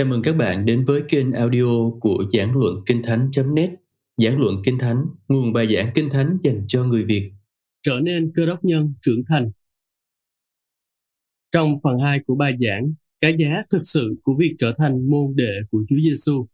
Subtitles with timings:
[0.00, 3.70] Chào mừng các bạn đến với kênh audio của Giảng Luận Kinh Thánh.net
[4.16, 7.32] Giảng Luận Kinh Thánh, nguồn bài giảng Kinh Thánh dành cho người Việt.
[7.82, 9.50] Trở nên cơ đốc nhân trưởng thành.
[11.52, 15.36] Trong phần 2 của bài giảng Cái giá thực sự của việc trở thành môn
[15.36, 16.46] đệ của Chúa Giêsu,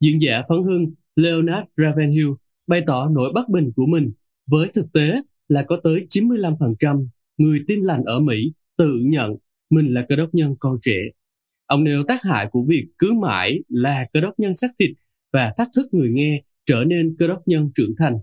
[0.00, 2.30] diễn giả phấn hưng Leonard Ravenhill
[2.66, 4.12] bày tỏ nỗi bất bình của mình
[4.46, 7.06] với thực tế là có tới 95%
[7.36, 9.36] người tin lành ở Mỹ tự nhận
[9.70, 10.98] mình là cơ đốc nhân con trẻ.
[11.68, 14.90] Ông nêu tác hại của việc cứ mãi là cơ đốc nhân xác thịt
[15.32, 18.18] và thách thức người nghe trở nên cơ đốc nhân trưởng thành.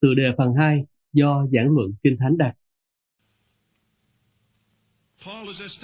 [0.00, 2.54] Từ đề phần 2 do giảng luận Kinh Thánh đặt.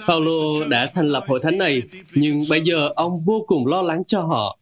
[0.07, 1.81] Paulo đã thành lập hội thánh này,
[2.13, 4.59] nhưng bây giờ ông vô cùng lo lắng cho họ.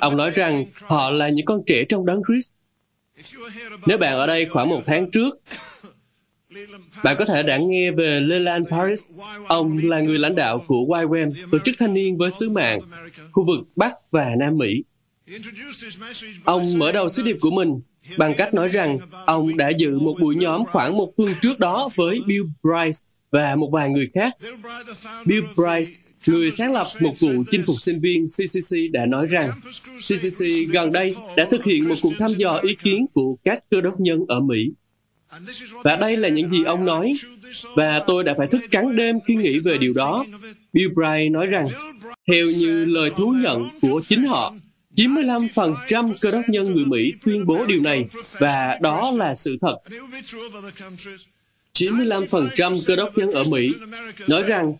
[0.00, 2.52] Ông nói rằng họ là những con trẻ trong đấng Christ.
[3.86, 5.40] Nếu bạn ở đây khoảng một tháng trước,
[7.04, 9.04] bạn có thể đã nghe về Leland Paris.
[9.46, 12.80] Ông là người lãnh đạo của YWAM, tổ chức thanh niên với sứ mạng,
[13.32, 14.84] khu vực Bắc và Nam Mỹ.
[16.44, 17.80] Ông mở đầu sứ điệp của mình
[18.16, 21.88] bằng cách nói rằng ông đã dự một buổi nhóm khoảng một tuần trước đó
[21.94, 22.98] với Bill Bryce
[23.30, 24.32] và một vài người khác.
[25.26, 29.50] Bill Bryce, người sáng lập một vụ chinh phục sinh viên CCC đã nói rằng
[29.96, 33.80] CCC gần đây đã thực hiện một cuộc thăm dò ý kiến của các cơ
[33.80, 34.72] đốc nhân ở Mỹ
[35.84, 37.14] và đây là những gì ông nói,
[37.74, 40.24] và tôi đã phải thức trắng đêm khi nghĩ về điều đó.
[40.72, 41.66] Bill Bright nói rằng,
[42.26, 44.54] theo như lời thú nhận của chính họ,
[44.96, 49.76] 95% cơ đốc nhân người Mỹ tuyên bố điều này, và đó là sự thật.
[51.72, 53.74] 95% cơ đốc nhân ở Mỹ
[54.28, 54.74] nói rằng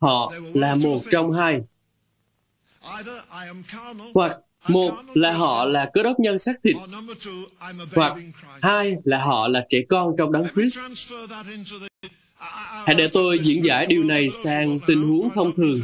[0.00, 1.60] họ là một trong hai.
[4.14, 4.36] Hoặc
[4.68, 6.76] một là họ là cơ đốc nhân xác thịt,
[7.94, 8.16] hoặc
[8.62, 10.78] hai là họ là trẻ con trong đấng Christ.
[12.86, 15.80] Hãy để tôi diễn giải điều này sang tình huống thông thường.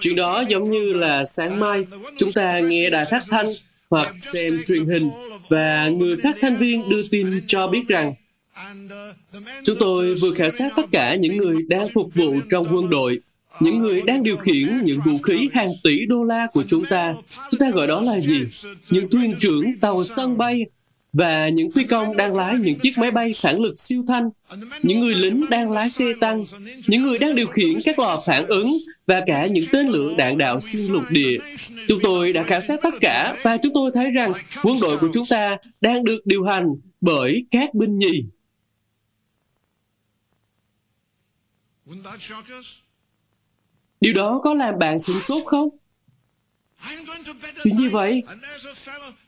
[0.00, 3.46] Chuyện đó giống như là sáng mai chúng ta nghe đài phát thanh
[3.90, 5.10] hoặc xem truyền hình
[5.48, 8.14] và người phát thanh viên đưa tin cho biết rằng
[9.64, 13.20] chúng tôi vừa khảo sát tất cả những người đang phục vụ trong quân đội
[13.60, 17.14] những người đang điều khiển những vũ khí hàng tỷ đô la của chúng ta.
[17.50, 18.44] Chúng ta gọi đó là gì?
[18.90, 20.62] Những thuyền trưởng tàu sân bay
[21.12, 24.30] và những phi công đang lái những chiếc máy bay phản lực siêu thanh,
[24.82, 26.44] những người lính đang lái xe tăng,
[26.86, 30.38] những người đang điều khiển các lò phản ứng và cả những tên lửa đạn
[30.38, 31.38] đạo xuyên lục địa.
[31.88, 35.08] Chúng tôi đã khảo sát tất cả và chúng tôi thấy rằng quân đội của
[35.12, 38.24] chúng ta đang được điều hành bởi các binh nhì.
[44.00, 45.68] Điều đó có làm bạn sửng sốt không?
[47.64, 48.22] Vì như vậy,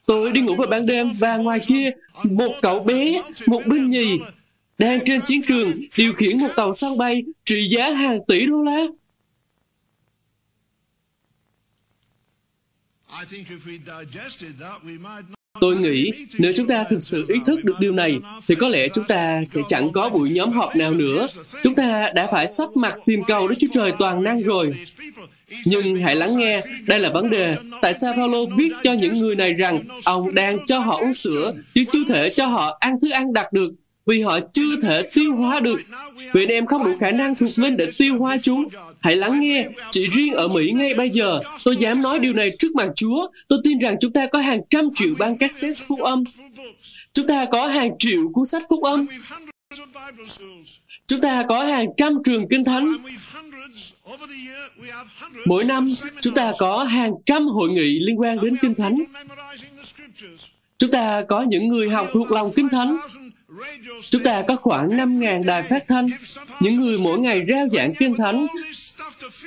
[0.07, 1.91] tôi đi ngủ vào ban đêm và ngoài kia,
[2.25, 4.19] một cậu bé, một binh nhì,
[4.79, 8.63] đang trên chiến trường điều khiển một tàu sân bay trị giá hàng tỷ đô
[8.63, 8.87] la.
[15.61, 18.89] Tôi nghĩ nếu chúng ta thực sự ý thức được điều này, thì có lẽ
[18.89, 21.27] chúng ta sẽ chẳng có buổi nhóm họp nào nữa.
[21.63, 24.75] Chúng ta đã phải sắp mặt tìm cầu Đức Chúa Trời toàn năng rồi.
[25.67, 27.57] Nhưng hãy lắng nghe, đây là vấn đề.
[27.83, 31.53] Tại sao Paulo viết cho những người này rằng ông đang cho họ uống sữa,
[31.75, 33.71] chứ chưa thể cho họ ăn thức ăn đặc được,
[34.09, 35.81] vì họ chưa thể tiêu hóa được.
[36.33, 38.69] Vì anh em không đủ khả năng thuộc linh để tiêu hóa chúng.
[39.01, 42.51] Hãy lắng nghe, chỉ riêng ở Mỹ ngay bây giờ, tôi dám nói điều này
[42.59, 43.29] trước mặt Chúa.
[43.49, 46.25] Tôi tin rằng chúng ta có hàng trăm triệu băng cassette phúc âm.
[47.13, 49.07] Chúng ta có hàng triệu cuốn sách phúc âm.
[51.07, 52.97] Chúng ta có hàng trăm trường kinh thánh.
[55.45, 55.89] Mỗi năm,
[56.21, 59.05] chúng ta có hàng trăm hội nghị liên quan đến kinh thánh.
[60.79, 62.97] Chúng ta có những người học thuộc lòng kinh thánh
[64.11, 66.09] Chúng ta có khoảng 5.000 đài phát thanh,
[66.61, 68.47] những người mỗi ngày rao giảng kinh thánh.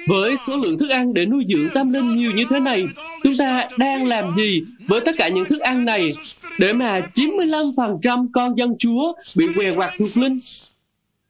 [0.08, 2.86] Với số lượng thức ăn để nuôi dưỡng tâm linh nhiều như thế này,
[3.24, 6.14] chúng ta đang làm gì với tất cả những thức ăn này
[6.58, 10.40] để mà 95% con dân Chúa bị què quặt thuộc linh?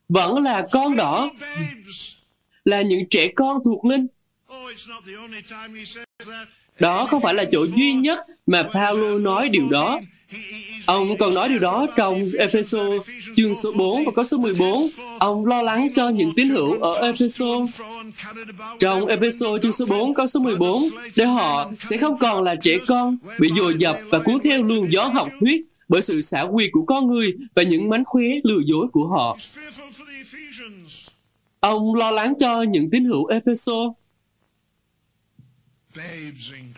[0.09, 1.31] Vẫn là con đỏ,
[2.65, 4.07] là những trẻ con thuộc linh.
[6.79, 9.99] Đó không phải là chỗ duy nhất mà Paulo nói điều đó.
[10.85, 12.79] Ông còn nói điều đó trong Epheso
[13.35, 14.87] chương số 4 và có số 14.
[15.19, 17.45] Ông lo lắng cho những tín hữu ở Epheso.
[18.79, 20.83] Trong Epheso chương số 4 có số 14,
[21.15, 24.91] để họ sẽ không còn là trẻ con, bị dồi dập và cuốn theo luồng
[24.91, 28.59] gió học thuyết bởi sự xả quyệt của con người và những mánh khóe lừa
[28.65, 29.37] dối của họ.
[31.59, 33.93] Ông lo lắng cho những tín hữu Epheso.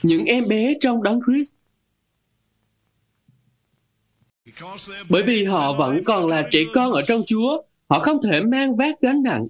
[0.04, 1.56] Những em bé trong đấng Christ
[5.10, 8.76] bởi vì họ vẫn còn là trẻ con ở trong Chúa, họ không thể mang
[8.76, 9.48] vác gánh nặng.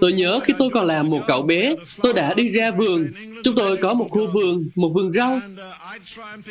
[0.00, 3.12] Tôi nhớ khi tôi còn là một cậu bé, tôi đã đi ra vườn.
[3.42, 5.40] Chúng tôi có một khu vườn, một vườn rau.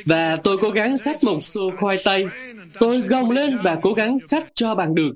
[0.05, 2.25] Và tôi cố gắng xách một xô khoai tây.
[2.79, 5.15] Tôi gồng lên và cố gắng xách cho bằng được.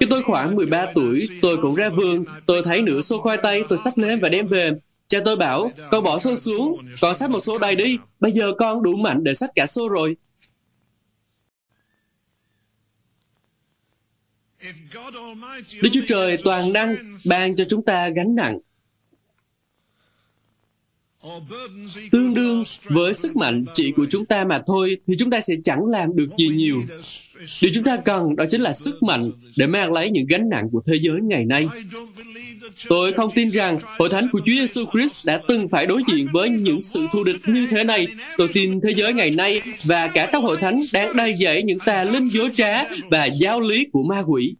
[0.00, 3.64] Khi tôi khoảng 13 tuổi, tôi cũng ra vườn, tôi thấy nửa xô khoai tây,
[3.68, 4.72] tôi xách lên và đem về.
[5.08, 8.52] Cha tôi bảo, con bỏ xô xuống, con xách một xô đầy đi, bây giờ
[8.58, 10.16] con đủ mạnh để xách cả xô rồi.
[15.82, 16.96] Đức Chúa Trời toàn năng
[17.26, 18.58] ban cho chúng ta gánh nặng.
[22.12, 25.54] tương đương với sức mạnh chỉ của chúng ta mà thôi thì chúng ta sẽ
[25.64, 26.82] chẳng làm được gì nhiều.
[27.62, 30.68] điều chúng ta cần đó chính là sức mạnh để mang lấy những gánh nặng
[30.72, 31.66] của thế giới ngày nay
[32.88, 36.26] tôi không tin rằng hội thánh của Chúa Giêsu Christ đã từng phải đối diện
[36.32, 38.06] với những sự thù địch như thế này.
[38.36, 41.78] Tôi tin thế giới ngày nay và cả trong hội thánh đang đầy dẫy những
[41.78, 44.54] tà linh dối trá và giáo lý của ma quỷ.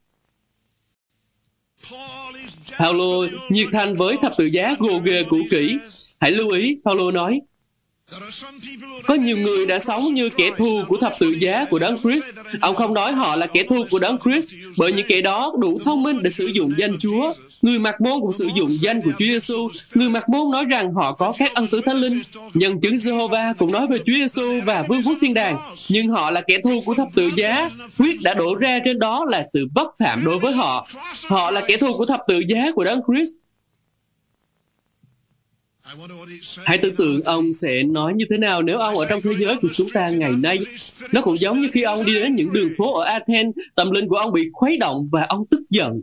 [2.78, 5.78] Paulo nhiệt thành với thập tự giá gồ ghề cũ kỹ.
[6.20, 7.40] Hãy lưu ý, Paulo nói,
[9.06, 12.25] có nhiều người đã sống như kẻ thù của thập tự giá của Đấng Christ.
[12.60, 15.81] Ông không nói họ là kẻ thù của Đấng Christ, bởi những kẻ đó đủ
[15.84, 17.32] thông minh để sử dụng danh Chúa.
[17.62, 19.69] Người mặc môn cũng sử dụng danh của Chúa Giêsu.
[19.94, 22.22] Người mặc môn nói rằng họ có các ân tứ thánh linh.
[22.55, 25.75] Nhân chứng Jehovah cũng nói về Chúa Giêsu và Vương quốc thiên đàng.
[25.88, 27.70] Nhưng họ là kẻ thù của thập tự giá.
[27.99, 30.88] Huyết đã đổ ra trên đó là sự vấp phạm đối với họ.
[31.25, 33.31] Họ là kẻ thù của thập tự giá của Đấng Christ
[36.64, 39.56] Hãy tưởng tượng ông sẽ nói như thế nào nếu ông ở trong thế giới
[39.62, 40.58] của chúng ta ngày nay.
[41.12, 44.08] Nó cũng giống như khi ông đi đến những đường phố ở Athens, tâm linh
[44.08, 46.00] của ông bị khuấy động và ông tức giận.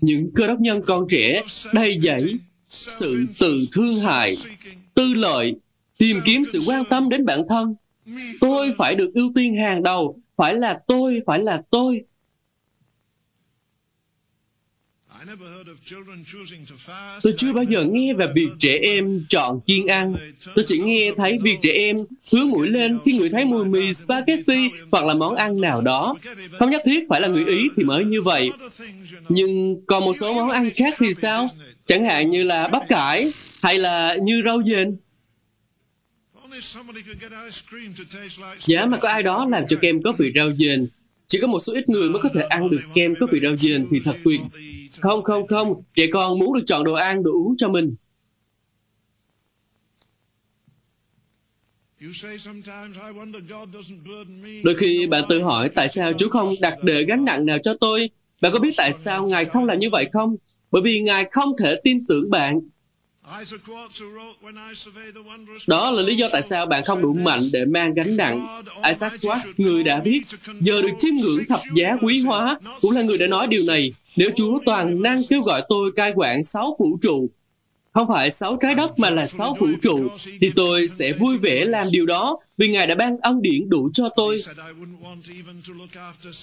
[0.00, 2.36] Những cơ đốc nhân con trẻ đầy dẫy
[2.68, 4.36] sự tự thương hại,
[4.94, 5.54] tư lợi,
[5.98, 7.74] tìm kiếm sự quan tâm đến bản thân.
[8.40, 12.04] Tôi phải được ưu tiên hàng đầu, phải là tôi, phải là tôi.
[17.22, 20.14] Tôi chưa bao giờ nghe về việc trẻ em chọn kiêng ăn.
[20.54, 21.96] Tôi chỉ nghe thấy việc trẻ em
[22.32, 26.16] hướng mũi lên khi người thấy mùi mì spaghetti hoặc là món ăn nào đó.
[26.58, 28.50] Không nhất thiết phải là người Ý thì mới như vậy.
[29.28, 31.48] Nhưng còn một số món ăn khác thì sao?
[31.84, 33.32] Chẳng hạn như là bắp cải
[33.62, 34.96] hay là như rau dền.
[38.66, 40.88] Giá mà có ai đó làm cho kem có vị rau dền
[41.26, 43.56] chỉ có một số ít người mới có thể ăn được kem có vị rau
[43.56, 44.40] dền thì thật tuyệt.
[45.00, 45.82] Không, không, không.
[45.94, 47.94] Trẻ con muốn được chọn đồ ăn, đồ uống cho mình.
[54.64, 57.74] Đôi khi bạn tự hỏi tại sao Chúa không đặt đề gánh nặng nào cho
[57.80, 58.10] tôi.
[58.40, 60.36] Bạn có biết tại sao Ngài không làm như vậy không?
[60.70, 62.60] Bởi vì Ngài không thể tin tưởng bạn.
[65.66, 68.62] Đó là lý do tại sao bạn không đủ mạnh để mang gánh nặng.
[68.88, 70.22] Isaac Swart, người đã viết,
[70.60, 73.94] giờ được chiêm ngưỡng thập giá quý hóa, cũng là người đã nói điều này.
[74.16, 77.30] Nếu Chúa toàn năng kêu gọi tôi cai quản sáu vũ trụ,
[77.92, 80.08] không phải sáu trái đất mà là sáu vũ trụ,
[80.40, 83.90] thì tôi sẽ vui vẻ làm điều đó vì Ngài đã ban ân điển đủ
[83.92, 84.42] cho tôi.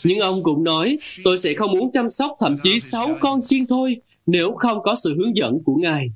[0.03, 3.68] Nhưng ông cũng nói, tôi sẽ không muốn chăm sóc thậm chí sáu con chiên
[3.68, 6.09] thôi nếu không có sự hướng dẫn của Ngài.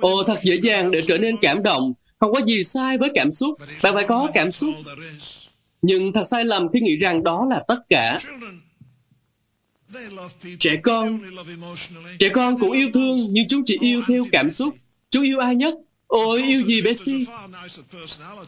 [0.00, 1.92] Ồ, thật dễ dàng để trở nên cảm động.
[2.18, 3.58] Không có gì sai với cảm xúc.
[3.82, 4.74] Bạn phải có cảm xúc.
[5.82, 8.20] Nhưng thật sai lầm khi nghĩ rằng đó là tất cả.
[10.58, 11.20] Trẻ con,
[12.18, 14.76] trẻ con cũng yêu thương, nhưng chúng chỉ yêu theo cảm xúc.
[15.10, 15.74] Chúng yêu ai nhất?
[16.06, 17.24] Ôi, yêu gì Bessie?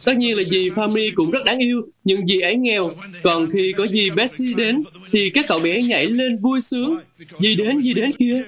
[0.05, 2.91] Tất nhiên là dì Family cũng rất đáng yêu, nhưng dì ấy nghèo.
[3.23, 4.83] Còn khi có dì Bessie đến,
[5.13, 6.99] thì các cậu bé nhảy lên vui sướng.
[7.41, 8.43] Dì đến, dì đến kia.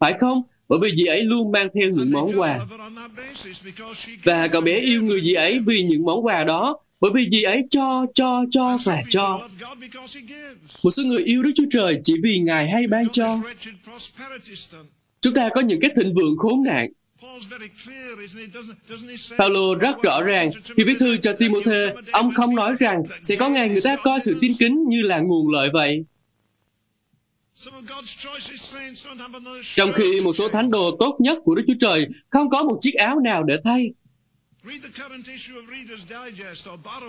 [0.00, 0.42] Phải không?
[0.68, 2.58] Bởi vì dì ấy luôn mang theo những món quà.
[4.24, 7.42] Và cậu bé yêu người dì ấy vì những món quà đó, bởi vì dì
[7.42, 9.48] ấy cho, cho, cho và cho.
[10.82, 13.38] Một số người yêu Đức Chúa Trời chỉ vì Ngài hay ban cho.
[15.20, 16.88] Chúng ta có những cái thịnh vượng khốn nạn.
[19.38, 23.48] Paulo rất rõ ràng khi viết thư cho Timothée, ông không nói rằng sẽ có
[23.48, 26.04] ngày người ta coi sự tin kính như là nguồn lợi vậy.
[29.74, 32.78] Trong khi một số thánh đồ tốt nhất của Đức Chúa Trời không có một
[32.80, 33.92] chiếc áo nào để thay.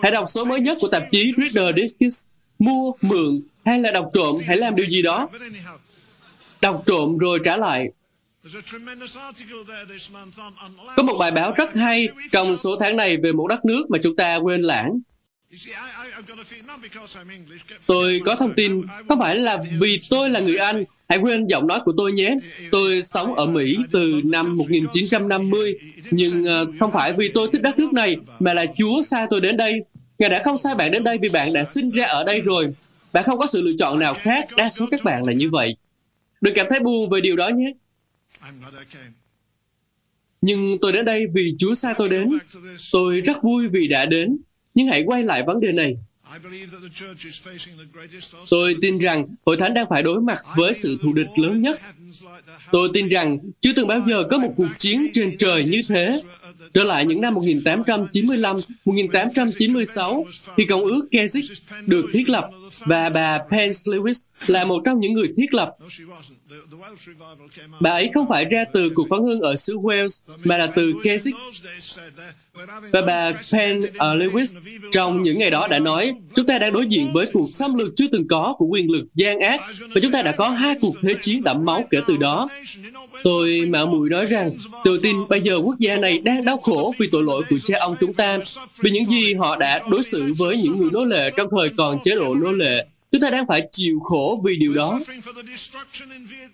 [0.02, 2.28] Hãy đọc số mới nhất của tạp chí Reader Digest.
[2.60, 5.30] Mua, mượn hay là đọc trộm, hãy làm điều gì đó.
[6.62, 7.88] Đọc trộm rồi trả lại.
[10.96, 13.98] Có một bài báo rất hay trong số tháng này về một đất nước mà
[14.04, 15.00] chúng ta quên lãng.
[17.88, 21.68] Tôi có thông tin, không phải là vì tôi là người Anh, hãy quên giọng
[21.68, 22.36] nói của tôi nhé.
[22.72, 25.74] Tôi sống ở Mỹ từ năm 1950,
[26.12, 29.42] nhưng ờ, không phải vì tôi thích đất nước này, mà là Chúa sai tôi
[29.42, 29.80] đến đây.
[30.20, 32.74] Ngài đã không sai bạn đến đây vì bạn đã sinh ra ở đây rồi.
[33.14, 35.76] Bạn không có sự lựa chọn nào khác, đa số các bạn là như vậy.
[36.42, 37.74] Đừng cảm thấy buồn về điều đó nhé.
[40.42, 42.38] Nhưng tôi đến đây vì Chúa sai tôi đến.
[42.92, 44.38] Tôi rất vui vì đã đến.
[44.80, 45.98] Nhưng hãy quay lại vấn đề này.
[48.50, 51.82] Tôi tin rằng Hội Thánh đang phải đối mặt với sự thù địch lớn nhất.
[52.72, 56.22] Tôi tin rằng chưa từng bao giờ có một cuộc chiến trên trời như thế.
[56.74, 60.26] Trở lại những năm 1895, 1896,
[60.58, 61.56] khi Công ước Keswick
[61.86, 65.76] được thiết lập và bà Pence Lewis là một trong những người thiết lập.
[67.80, 70.94] Bà ấy không phải ra từ cuộc phấn hương ở xứ Wales, mà là từ
[71.04, 71.52] Keswick.
[72.92, 74.60] Và bà Penn uh, à, Lewis
[74.92, 77.96] trong những ngày đó đã nói, chúng ta đang đối diện với cuộc xâm lược
[77.96, 80.96] chưa từng có của quyền lực gian ác, và chúng ta đã có hai cuộc
[81.02, 82.50] thế chiến đẫm máu kể từ đó.
[83.24, 84.52] Tôi mạo muội nói rằng,
[84.84, 87.78] tôi tin bây giờ quốc gia này đang đau khổ vì tội lỗi của cha
[87.80, 88.38] ông chúng ta,
[88.80, 92.00] vì những gì họ đã đối xử với những người nô lệ trong thời còn
[92.04, 95.00] chế độ nô lệ Chúng ta đang phải chịu khổ vì điều đó.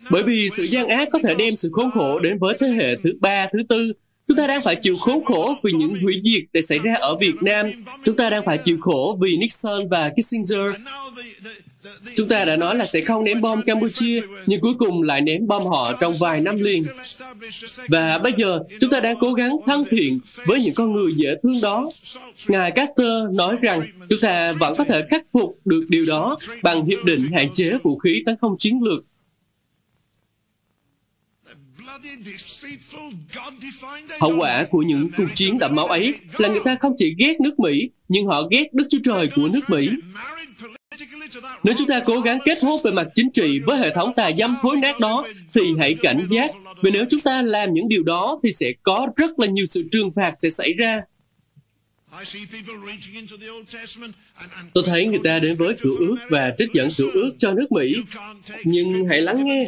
[0.09, 2.95] Bởi vì sự gian ác có thể đem sự khốn khổ đến với thế hệ
[2.95, 3.93] thứ ba, thứ tư.
[4.27, 7.15] Chúng ta đang phải chịu khốn khổ vì những hủy diệt để xảy ra ở
[7.15, 7.71] Việt Nam.
[8.03, 10.75] Chúng ta đang phải chịu khổ vì Nixon và Kissinger.
[12.15, 15.47] Chúng ta đã nói là sẽ không ném bom Campuchia, nhưng cuối cùng lại ném
[15.47, 16.83] bom họ trong vài năm liền.
[17.87, 21.35] Và bây giờ, chúng ta đang cố gắng thân thiện với những con người dễ
[21.43, 21.91] thương đó.
[22.47, 26.85] Ngài Caster nói rằng chúng ta vẫn có thể khắc phục được điều đó bằng
[26.85, 29.05] hiệp định hạn chế vũ khí tấn công chiến lược
[34.19, 37.41] Hậu quả của những cuộc chiến đẫm máu ấy là người ta không chỉ ghét
[37.41, 39.89] nước Mỹ, nhưng họ ghét Đức Chúa Trời của nước Mỹ.
[41.63, 44.31] Nếu chúng ta cố gắng kết hốt về mặt chính trị với hệ thống tà
[44.37, 46.51] dâm thối nát đó, thì hãy cảnh giác,
[46.81, 49.83] vì nếu chúng ta làm những điều đó thì sẽ có rất là nhiều sự
[49.91, 51.01] trừng phạt sẽ xảy ra.
[54.73, 57.71] Tôi thấy người ta đến với cựu ước và trích dẫn cựu ước cho nước
[57.71, 57.95] Mỹ.
[58.63, 59.67] Nhưng hãy lắng nghe,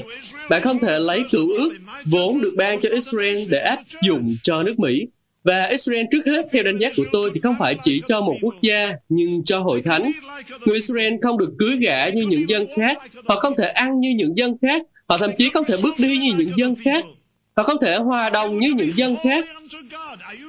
[0.49, 1.73] bạn không thể lấy cựu ước
[2.05, 5.07] vốn được ban cho Israel để áp dụng cho nước Mỹ.
[5.47, 8.37] Và Israel trước hết, theo đánh giá của tôi, thì không phải chỉ cho một
[8.41, 10.11] quốc gia, nhưng cho hội thánh.
[10.65, 12.97] Người Israel không được cưới gả như những dân khác.
[13.27, 14.81] Họ không thể ăn như những dân khác.
[15.09, 17.05] Họ thậm chí không thể bước đi như những dân khác.
[17.55, 19.45] Họ không thể hòa đồng như những dân khác.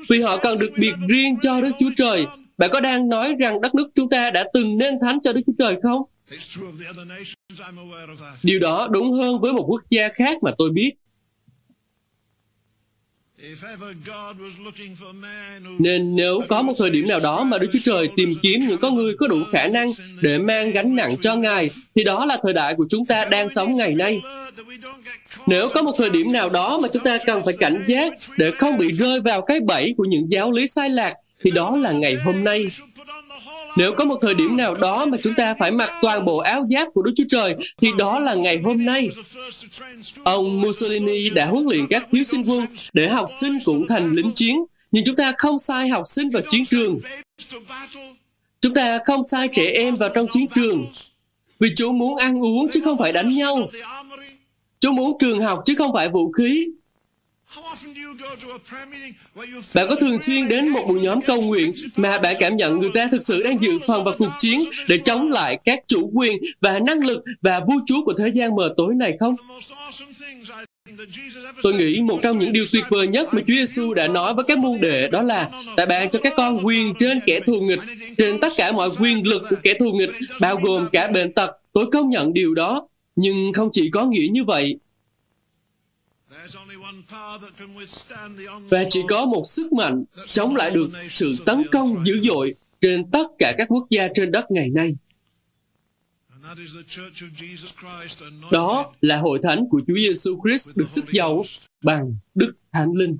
[0.08, 2.26] Vì họ cần được biệt riêng cho Đức Chúa Trời.
[2.58, 5.40] Bạn có đang nói rằng đất nước chúng ta đã từng nên thánh cho Đức
[5.46, 6.02] Chúa Trời không?
[8.42, 10.92] Điều đó đúng hơn với một quốc gia khác mà tôi biết.
[15.78, 18.80] Nên nếu có một thời điểm nào đó mà Đức Chúa Trời tìm kiếm những
[18.80, 19.90] con người có đủ khả năng
[20.20, 23.48] để mang gánh nặng cho Ngài, thì đó là thời đại của chúng ta đang
[23.48, 24.20] sống ngày nay.
[25.46, 28.50] Nếu có một thời điểm nào đó mà chúng ta cần phải cảnh giác để
[28.50, 31.14] không bị rơi vào cái bẫy của những giáo lý sai lạc,
[31.44, 32.66] thì đó là ngày hôm nay.
[33.78, 36.66] Nếu có một thời điểm nào đó mà chúng ta phải mặc toàn bộ áo
[36.70, 39.08] giáp của Đức Chúa Trời, thì đó là ngày hôm nay.
[40.24, 44.32] Ông Mussolini đã huấn luyện các thiếu sinh quân để học sinh cũng thành lính
[44.34, 44.56] chiến,
[44.90, 47.00] nhưng chúng ta không sai học sinh vào chiến trường.
[48.60, 50.86] Chúng ta không sai trẻ em vào trong chiến trường,
[51.60, 53.70] vì Chúa muốn ăn uống chứ không phải đánh nhau.
[54.80, 56.68] Chúa muốn trường học chứ không phải vũ khí.
[59.74, 62.90] Bạn có thường xuyên đến một buổi nhóm cầu nguyện mà bạn cảm nhận người
[62.94, 66.42] ta thực sự đang dự phần vào cuộc chiến để chống lại các chủ quyền
[66.60, 69.36] và năng lực và vua chúa của thế gian mờ tối này không?
[71.62, 74.44] Tôi nghĩ một trong những điều tuyệt vời nhất mà Chúa Giêsu đã nói với
[74.44, 77.80] các môn đệ đó là tại bạn cho các con quyền trên kẻ thù nghịch,
[78.18, 80.10] trên tất cả mọi quyền lực của kẻ thù nghịch,
[80.40, 81.50] bao gồm cả bệnh tật.
[81.72, 84.78] Tôi công nhận điều đó, nhưng không chỉ có nghĩa như vậy.
[88.70, 93.10] Và chỉ có một sức mạnh chống lại được sự tấn công dữ dội trên
[93.10, 94.96] tất cả các quốc gia trên đất ngày nay.
[98.50, 101.44] Đó là hội thánh của Chúa Giêsu Christ được sức giàu
[101.82, 103.16] bằng Đức Thánh Linh.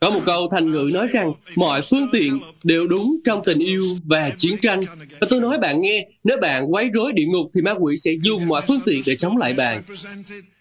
[0.00, 3.84] Có một câu thành ngữ nói rằng mọi phương tiện đều đúng trong tình yêu
[4.04, 4.84] và chiến tranh.
[5.20, 8.12] Và tôi nói bạn nghe, nếu bạn quấy rối địa ngục thì ma quỷ sẽ
[8.24, 9.82] dùng mọi phương tiện để chống lại bạn.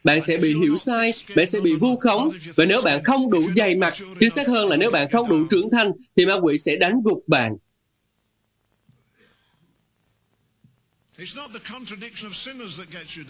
[0.04, 3.42] Bạn sẽ bị hiểu sai, bạn sẽ bị vu khống, và nếu bạn không đủ
[3.56, 6.58] dày mặt, chính xác hơn là nếu bạn không đủ trưởng thành, thì ma quỷ
[6.58, 7.56] sẽ đánh gục bạn.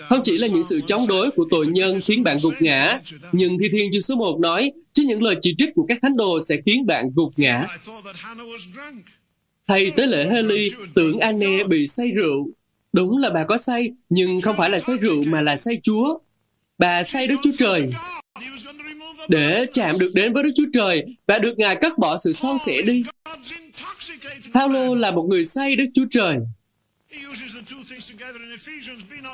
[0.10, 3.58] Không chỉ là những sự chống đối của tội nhân khiến bạn gục ngã, nhưng
[3.58, 6.40] Thi Thiên chương số 1 nói, chứ những lời chỉ trích của các thánh đồ
[6.42, 7.68] sẽ khiến bạn gục ngã.
[9.68, 12.50] Thầy tới lễ Heli tưởng Anne bị say rượu.
[12.94, 16.20] Đúng là bà có say, nhưng không phải là say rượu mà là say Chúa.
[16.78, 17.90] Bà say Đức Chúa Trời.
[19.28, 22.58] Để chạm được đến với Đức Chúa Trời và được Ngài cắt bỏ sự son
[22.66, 23.04] sẻ đi.
[24.54, 26.38] Paulo là một người say Đức Chúa Trời.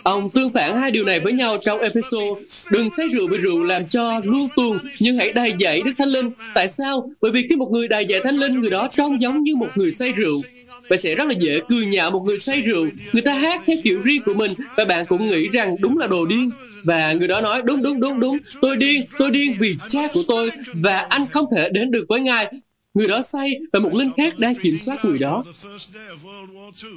[0.03, 2.41] Ông tương phản hai điều này với nhau trong episode
[2.71, 6.07] Đừng say rượu vì rượu làm cho luôn tuồng, nhưng hãy đầy dạy Đức Thánh
[6.07, 6.31] Linh.
[6.53, 7.09] Tại sao?
[7.21, 9.67] Bởi vì khi một người đầy dạy Thánh Linh, người đó trông giống như một
[9.75, 10.41] người say rượu.
[10.89, 12.87] Bạn sẽ rất là dễ cười nhạo một người say rượu.
[13.13, 16.07] Người ta hát theo kiểu riêng của mình và bạn cũng nghĩ rằng đúng là
[16.07, 16.51] đồ điên.
[16.83, 20.23] Và người đó nói đúng đúng đúng đúng, tôi điên, tôi điên vì cha của
[20.27, 22.51] tôi và anh không thể đến được với ngài
[22.95, 25.43] Người đó say và một linh khác đang kiểm soát người đó.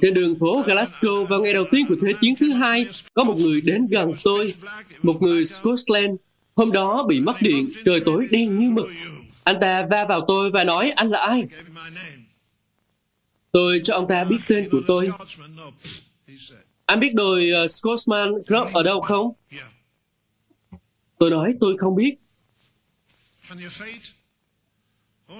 [0.01, 3.37] Trên đường phố Glasgow vào ngày đầu tiên của Thế chiến thứ hai, có một
[3.37, 4.53] người đến gần tôi,
[5.03, 6.15] một người Scotland.
[6.55, 8.87] Hôm đó bị mất điện, trời tối đen như mực.
[9.43, 11.45] Anh ta va vào tôi và nói anh là ai?
[13.51, 15.11] Tôi cho ông ta biết tên của tôi.
[16.85, 19.31] Anh biết đồi uh, ờ, Scotsman Club ở đâu không?
[21.17, 22.15] Tôi nói tôi không biết.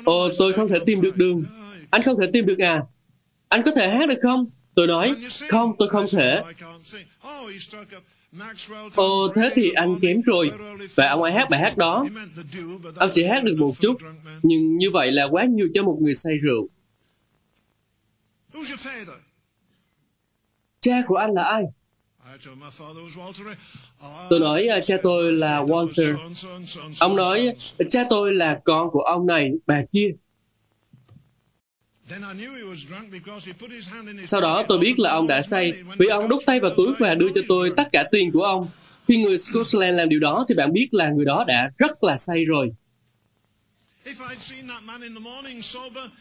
[0.05, 1.43] Ồ, tôi không thể tìm được đường.
[1.89, 2.83] Anh không thể tìm được à?
[3.49, 4.45] Anh có thể hát được không?
[4.75, 5.15] Tôi nói,
[5.49, 6.41] không, tôi không thể.
[8.95, 10.51] Ồ, thế thì anh kém rồi.
[10.95, 12.05] Và ông ấy hát bài hát đó.
[12.95, 13.97] Ông chỉ hát được một chút,
[14.43, 16.67] nhưng như vậy là quá nhiều cho một người say rượu.
[20.79, 21.63] Cha của anh là ai?
[24.29, 26.17] Tôi nói à, cha tôi là Walter.
[26.99, 27.55] Ông nói
[27.89, 30.11] cha tôi là con của ông này, bà kia.
[34.27, 37.15] Sau đó tôi biết là ông đã say vì ông đút tay vào túi và
[37.15, 38.69] đưa cho tôi tất cả tiền của ông.
[39.07, 42.17] Khi người Scotland làm điều đó thì bạn biết là người đó đã rất là
[42.17, 42.71] say rồi.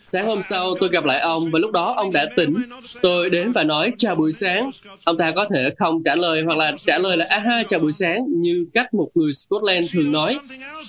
[0.05, 2.55] Sáng hôm sau tôi gặp lại ông và lúc đó ông đã tỉnh.
[3.03, 4.71] Tôi đến và nói chào buổi sáng.
[5.05, 7.93] Ông ta có thể không trả lời hoặc là trả lời là aha chào buổi
[7.93, 10.39] sáng như cách một người Scotland thường nói.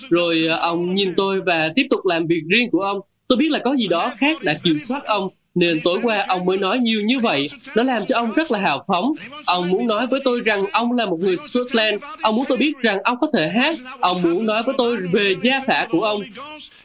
[0.09, 2.99] Rồi à, ông nhìn tôi và tiếp tục làm việc riêng của ông.
[3.27, 6.45] Tôi biết là có gì đó khác đã kiểm soát ông nên tối qua ông
[6.45, 7.49] mới nói nhiều như vậy.
[7.75, 9.13] Nó làm cho ông rất là hào phóng.
[9.45, 12.03] Ông muốn nói với tôi rằng ông là một người Scotland.
[12.21, 13.77] Ông muốn tôi biết rằng ông có thể hát.
[13.99, 16.21] Ông muốn nói với tôi về gia phả của ông.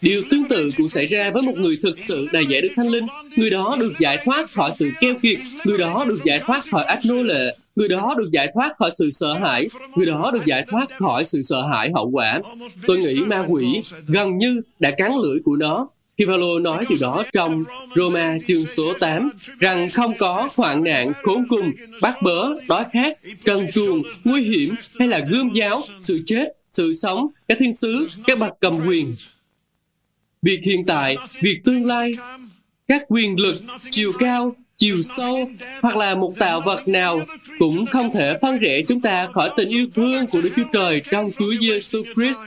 [0.00, 2.88] Điều tương tự cũng xảy ra với một người thực sự đầy dạy Đức Thánh
[2.88, 3.07] Linh.
[3.37, 5.38] Người đó được giải thoát khỏi sự keo kiệt.
[5.64, 7.57] Người đó được giải thoát khỏi ác nô lệ.
[7.77, 9.68] Người đó được giải thoát khỏi sự sợ hãi.
[9.96, 12.40] Người đó được giải thoát khỏi sự sợ hãi hậu quả.
[12.87, 16.98] Tôi nghĩ ma quỷ gần như đã cắn lưỡi của nó khi Phaolô nói điều
[17.00, 17.64] đó trong
[17.96, 23.18] Roma chương số 8 rằng không có hoạn nạn, khốn cùng, bắt bớ, đói khát,
[23.44, 28.09] trần truồng, nguy hiểm hay là gươm giáo, sự chết, sự sống, các thiên sứ,
[28.27, 29.16] các bậc cầm quyền.
[30.42, 32.16] Việc hiện tại, việc tương lai,
[32.88, 33.57] các quyền lực,
[33.90, 35.50] chiều cao, chiều sâu
[35.83, 37.20] hoặc là một tạo vật nào
[37.59, 41.03] cũng không thể phân rẽ chúng ta khỏi tình yêu thương của Đức Chúa Trời
[41.11, 42.40] trong Chúa Giêsu Christ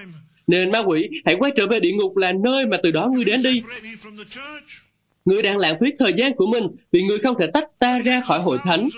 [0.47, 3.25] nên ma quỷ, hãy quay trở về địa ngục là nơi mà từ đó ngươi
[3.25, 3.63] đến đi.
[5.25, 8.21] Ngươi đang lãng phí thời gian của mình vì ngươi không thể tách ta ra
[8.21, 8.89] khỏi hội thánh.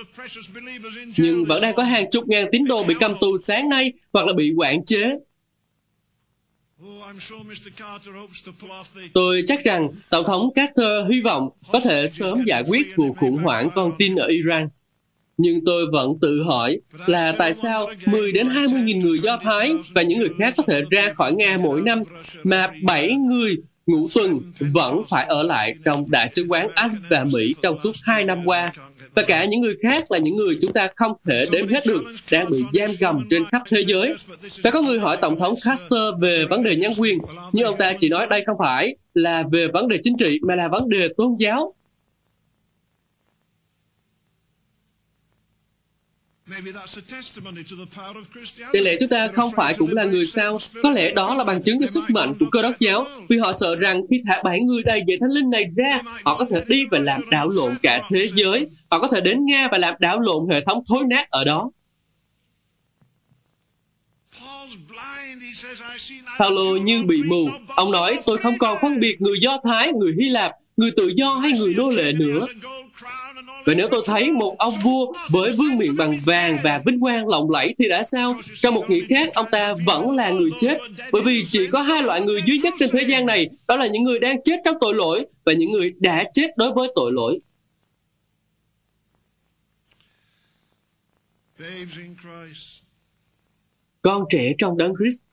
[1.18, 4.28] Nhưng vẫn đang có hàng chục ngàn tín đồ bị cầm tù sáng nay hoặc
[4.28, 5.18] là bị quản chế.
[9.14, 13.38] Tôi chắc rằng Tổng thống Carter hy vọng có thể sớm giải quyết vụ khủng
[13.38, 14.70] hoảng con tin ở Iran.
[15.42, 19.74] Nhưng tôi vẫn tự hỏi là tại sao 10 đến 20 nghìn người Do Thái
[19.96, 22.04] và những người khác có thể ra khỏi Nga mỗi năm
[22.44, 27.26] mà 7 người ngũ tuần vẫn phải ở lại trong Đại sứ quán Anh và
[27.34, 28.74] Mỹ trong suốt 2 năm qua.
[29.16, 32.04] Và cả những người khác là những người chúng ta không thể đếm hết được
[32.32, 34.14] đang bị giam cầm trên khắp thế giới.
[34.64, 37.18] Và có người hỏi Tổng thống Castro về vấn đề nhân quyền,
[37.52, 40.56] nhưng ông ta chỉ nói đây không phải là về vấn đề chính trị mà
[40.56, 41.72] là vấn đề tôn giáo.
[48.74, 50.60] Tỷ lệ chúng ta không phải cũng là người sao?
[50.84, 53.54] Có lẽ đó là bằng chứng cho sức mạnh của cơ đốc giáo, vì họ
[53.54, 56.64] sợ rằng khi thả bảy người đầy dạy thánh linh này ra, họ có thể
[56.68, 58.68] đi và làm đảo lộn cả thế giới.
[58.92, 61.72] Họ có thể đến Nga và làm đảo lộn hệ thống thối nát ở đó.
[66.40, 67.50] Paulo như bị mù.
[67.68, 71.12] Ông nói, tôi không còn phân biệt người Do Thái, người Hy Lạp, người tự
[71.16, 72.48] do hay người nô lệ nữa.
[73.66, 77.28] Và nếu tôi thấy một ông vua với vương miện bằng vàng và vinh quang
[77.28, 78.36] lộng lẫy thì đã sao?
[78.56, 80.78] Trong một nghĩa khác, ông ta vẫn là người chết.
[81.12, 83.88] Bởi vì chỉ có hai loại người duy nhất trên thế gian này, đó là
[83.88, 87.12] những người đang chết trong tội lỗi và những người đã chết đối với tội
[87.14, 87.40] lỗi.
[94.02, 95.24] con trẻ trong đấng Christ.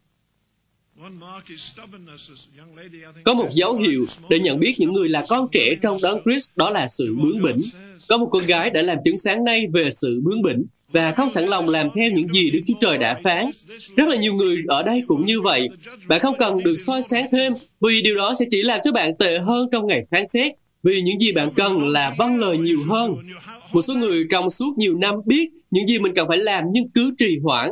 [3.25, 6.51] Có một dấu hiệu để nhận biết những người là con trẻ trong đấng Christ
[6.57, 7.61] đó là sự bướng bỉnh.
[8.09, 11.31] Có một cô gái đã làm chứng sáng nay về sự bướng bỉnh và không
[11.31, 13.51] sẵn lòng làm theo những gì Đức Chúa Trời đã phán.
[13.97, 15.69] Rất là nhiều người ở đây cũng như vậy.
[16.09, 19.17] Bạn không cần được soi sáng thêm vì điều đó sẽ chỉ làm cho bạn
[19.17, 20.53] tệ hơn trong ngày phán xét.
[20.83, 23.17] Vì những gì bạn cần là vâng lời nhiều hơn.
[23.73, 26.89] Một số người trong suốt nhiều năm biết những gì mình cần phải làm nhưng
[26.89, 27.71] cứ trì hoãn.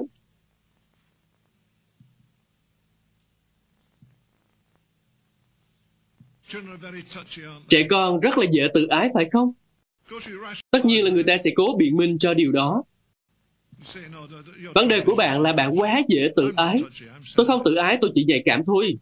[7.69, 9.53] Trẻ con rất là dễ tự ái phải không?
[10.71, 12.83] Tất nhiên là người ta sẽ cố biện minh cho điều đó.
[14.75, 16.83] Vấn đề của bạn là bạn quá dễ tự ái.
[17.37, 18.99] Tôi không tự ái, tôi chỉ nhạy cảm thôi.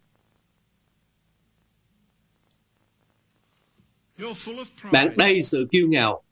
[4.93, 6.23] Bạn đầy sự kiêu ngạo.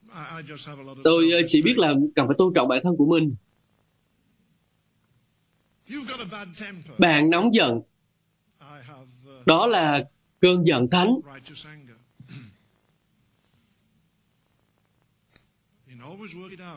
[1.04, 3.34] Tôi ờ, chỉ biết là cần phải tôn trọng bản thân của mình.
[6.98, 7.80] Bạn nóng giận,
[9.46, 10.04] đó là
[10.40, 11.20] cơn giận thánh.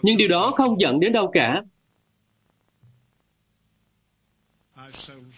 [0.02, 1.63] Nhưng điều đó không dẫn đến đâu cả.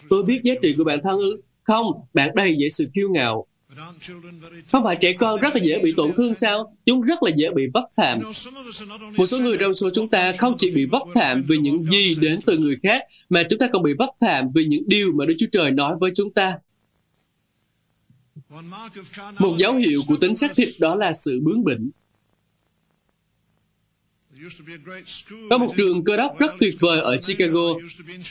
[0.08, 1.40] Tôi biết giá trị của bản thân ư?
[1.62, 3.46] Không, bạn đầy dễ sự kiêu ngạo.
[4.72, 6.72] Không phải trẻ con rất là dễ bị tổn thương sao?
[6.86, 8.20] Chúng rất là dễ bị vấp phạm.
[9.16, 12.14] Một số người trong số chúng ta không chỉ bị vấp phạm vì những gì
[12.20, 15.24] đến từ người khác, mà chúng ta còn bị vấp phạm vì những điều mà
[15.26, 16.58] Đức Chúa Trời nói với chúng ta.
[19.38, 21.90] Một dấu hiệu của tính xác thịt đó là sự bướng bỉnh.
[25.50, 27.60] Có một trường cơ đốc rất tuyệt vời ở Chicago.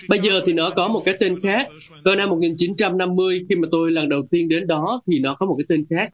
[0.07, 1.67] Bây giờ thì nó có một cái tên khác.
[2.03, 5.55] Vào năm 1950, khi mà tôi lần đầu tiên đến đó, thì nó có một
[5.57, 6.13] cái tên khác.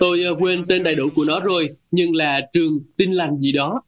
[0.00, 3.52] Tôi ờ, quên tên đầy đủ của nó rồi, nhưng là trường tin lành gì
[3.52, 3.82] đó.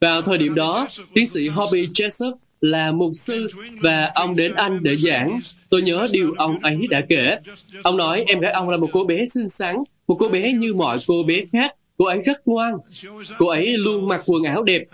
[0.00, 3.48] Vào thời điểm đó, tiến sĩ Hobby Jessup là mục sư
[3.80, 5.40] và ông đến Anh để giảng.
[5.70, 7.38] Tôi nhớ điều ông ấy đã kể.
[7.82, 9.76] Ông nói em gái ông là một cô bé xinh xắn,
[10.06, 11.74] một cô bé như mọi cô bé khác.
[11.98, 12.74] Cô ấy rất ngoan,
[13.38, 14.84] cô ấy luôn mặc quần áo đẹp,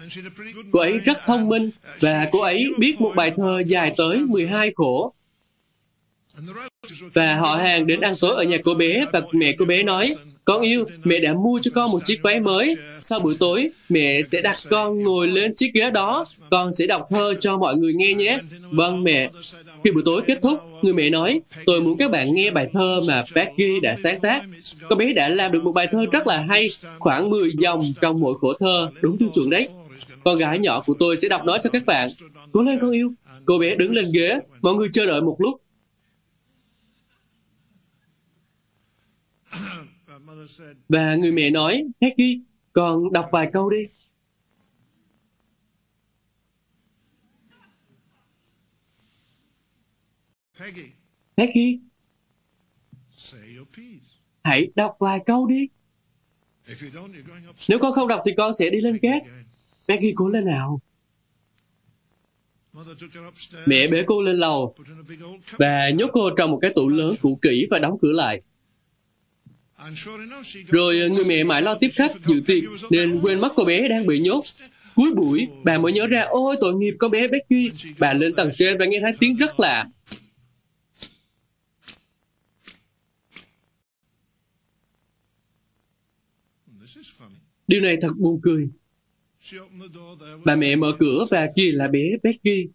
[0.73, 4.73] cô ấy rất thông minh và cô ấy biết một bài thơ dài tới 12
[4.77, 5.15] khổ.
[7.15, 10.15] Và họ hàng đến ăn tối ở nhà cô bé và mẹ cô bé nói,
[10.45, 12.77] con yêu, mẹ đã mua cho con một chiếc váy mới.
[13.01, 16.25] Sau buổi tối, mẹ sẽ đặt con ngồi lên chiếc ghế đó.
[16.51, 18.39] Con sẽ đọc thơ cho mọi người nghe nhé.
[18.71, 19.31] Vâng mẹ.
[19.85, 23.01] Khi buổi tối kết thúc, người mẹ nói, tôi muốn các bạn nghe bài thơ
[23.09, 24.44] mà Becky đã sáng tác.
[24.88, 26.68] Cô bé đã làm được một bài thơ rất là hay,
[26.99, 29.68] khoảng 10 dòng trong mỗi khổ thơ, đúng tiêu chuẩn đấy.
[30.25, 32.09] Con gái nhỏ của tôi sẽ đọc nó cho các bạn.
[32.53, 33.12] Cố lên con yêu.
[33.44, 35.61] Cô bé đứng lên ghế, mọi người chờ đợi một lúc.
[40.88, 42.40] Và người mẹ nói, Becky,
[42.73, 43.79] con đọc vài câu đi.
[50.59, 50.87] Peggy,
[51.37, 51.81] Becky,
[53.17, 54.07] say your piece.
[54.45, 55.69] hãy đọc vài câu đi.
[57.69, 59.23] Nếu con không đọc thì con sẽ đi lên gác.
[59.87, 60.81] Becky cố lên nào.
[63.67, 64.75] Mẹ bế cô lên lầu
[65.59, 68.43] và nhốt cô trong một cái tủ lớn cũ kỹ và đóng cửa lại.
[70.67, 74.07] Rồi người mẹ mãi lo tiếp khách dự tiệc nên quên mất cô bé đang
[74.07, 74.45] bị nhốt.
[74.95, 77.71] Cuối buổi, bà mới nhớ ra, ôi tội nghiệp con bé Becky.
[77.99, 79.87] Bà lên tầng trên và nghe thấy tiếng rất lạ.
[87.66, 88.68] Điều này thật buồn cười.
[90.44, 92.68] Bà mẹ mở cửa và kia là bé Becky.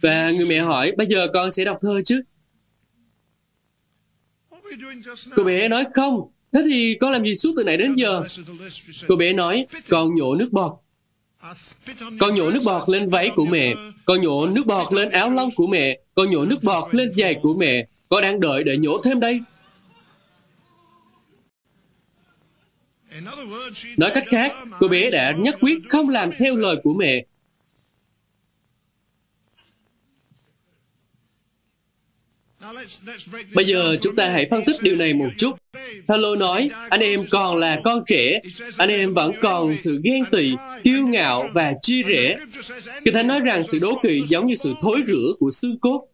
[0.00, 2.22] Và người mẹ hỏi, bây giờ con sẽ đọc thơ chứ?
[5.36, 6.30] Cô bé nói không.
[6.52, 8.22] Thế thì con làm gì suốt từ nãy đến giờ?
[9.08, 10.72] Cô bé nói, con nhổ nước bọt.
[12.20, 13.74] Con nhổ nước bọt lên váy của mẹ.
[14.04, 16.00] Con nhổ nước bọt lên áo lông của mẹ.
[16.14, 17.86] Con nhổ nước bọt lên giày của mẹ.
[18.08, 19.40] Con đang đợi để nhổ thêm đây.
[23.96, 27.24] Nói cách khác, cô bé đã nhất quyết không làm theo lời của mẹ.
[33.54, 35.56] Bây giờ chúng ta hãy phân tích điều này một chút.
[36.08, 38.40] Hello nói, anh em còn là con trẻ,
[38.76, 40.54] anh em vẫn còn sự ghen tị,
[40.84, 42.38] kiêu ngạo và chia rẽ.
[43.04, 46.06] Kinh Thánh nói rằng sự đố kỵ giống như sự thối rửa của xương cốt.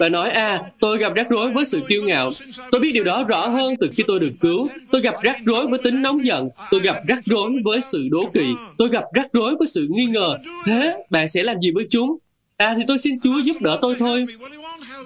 [0.00, 2.30] Bạn nói, à, tôi gặp rắc rối với sự kiêu ngạo.
[2.70, 4.68] Tôi biết điều đó rõ hơn từ khi tôi được cứu.
[4.90, 6.48] Tôi gặp rắc rối với tính nóng giận.
[6.70, 8.54] Tôi gặp rắc rối với sự đố kỵ.
[8.78, 10.38] Tôi gặp rắc rối với sự nghi ngờ.
[10.66, 12.16] Thế, bạn sẽ làm gì với chúng?
[12.56, 14.26] À thì tôi xin Chúa giúp đỡ tôi thôi.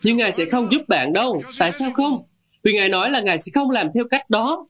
[0.03, 1.43] Nhưng Ngài sẽ không giúp bạn đâu.
[1.59, 2.23] Tại sao không?
[2.63, 4.67] Vì Ngài nói là Ngài sẽ không làm theo cách đó.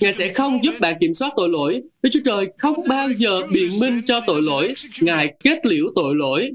[0.00, 1.82] Ngài sẽ không giúp bạn kiểm soát tội lỗi.
[2.02, 4.74] Đức Chúa Trời không bao giờ biện minh cho tội lỗi.
[5.00, 6.50] Ngài kết liễu tội lỗi.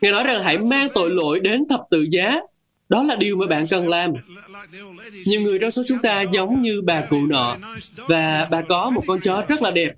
[0.00, 2.40] Ngài nói rằng hãy mang tội lỗi đến thập tự giá.
[2.88, 4.12] Đó là điều mà bạn cần làm.
[5.24, 7.56] Nhiều người trong số chúng ta giống như bà cụ nọ
[8.08, 9.92] và bà có một con chó rất là đẹp.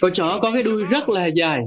[0.00, 1.60] Con chó có cái đuôi rất là dài.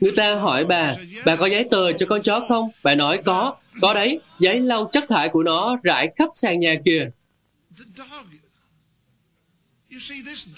[0.00, 2.70] Người ta hỏi bà, bà có giấy tờ cho con chó không?
[2.82, 6.74] Bà nói có, có đấy, giấy lau chất thải của nó rải khắp sàn nhà
[6.84, 7.10] kìa.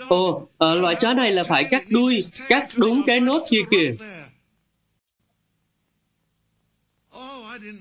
[0.09, 3.95] Ồ, à, loại chó này là phải cắt đuôi, cắt đúng cái nốt kia kìa.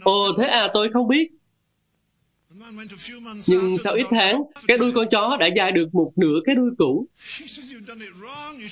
[0.04, 1.32] Ồ, thế à, tôi không biết.
[3.48, 6.70] Nhưng sau ít tháng, cái đuôi con chó đã dài được một nửa cái đuôi
[6.78, 7.06] cũ.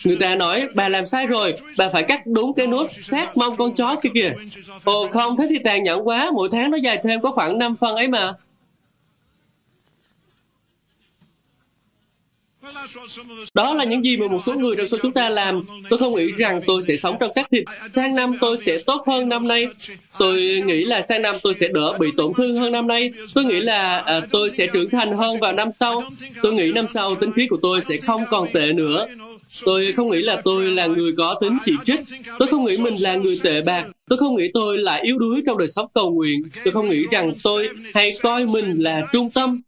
[0.05, 3.55] Người ta nói, bà làm sai rồi, bà phải cắt đúng cái nốt sát mông
[3.55, 4.33] con chó kia kìa.
[4.83, 7.75] Ồ không, thế thì tàn nhẫn quá, mỗi tháng nó dài thêm có khoảng 5
[7.75, 8.33] phân ấy mà.
[13.53, 15.61] Đó là những gì mà một số người trong số chúng ta làm.
[15.89, 17.63] Tôi không nghĩ rằng tôi sẽ sống trong xác thịt.
[17.91, 19.67] Sang năm tôi sẽ tốt hơn năm nay.
[20.19, 23.11] Tôi nghĩ là sang năm tôi sẽ đỡ bị tổn thương hơn năm nay.
[23.33, 26.03] Tôi nghĩ là à, tôi sẽ trưởng thành hơn vào năm sau.
[26.41, 29.05] Tôi nghĩ năm sau tính khí của tôi sẽ không còn tệ nữa.
[29.65, 31.99] Tôi không nghĩ là tôi là người có tính chỉ trích.
[32.39, 33.87] Tôi không nghĩ mình là người tệ bạc.
[34.09, 36.41] Tôi không nghĩ tôi là yếu đuối trong đời sống cầu nguyện.
[36.63, 39.61] Tôi không nghĩ rằng tôi hay coi mình là trung tâm.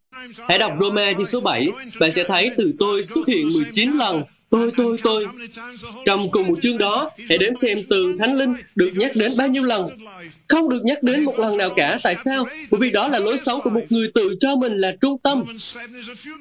[0.47, 1.67] Hãy đọc Roma chương số 7,
[1.99, 4.23] bạn sẽ thấy từ tôi xuất hiện 19 lần.
[4.49, 5.27] Tôi, tôi, tôi.
[6.05, 9.47] Trong cùng một chương đó, hãy đếm xem từ Thánh Linh được nhắc đến bao
[9.47, 9.87] nhiêu lần.
[10.47, 11.99] Không được nhắc đến một lần nào cả.
[12.03, 12.45] Tại sao?
[12.71, 15.43] Bởi vì đó là lối sống của một người tự cho mình là trung tâm.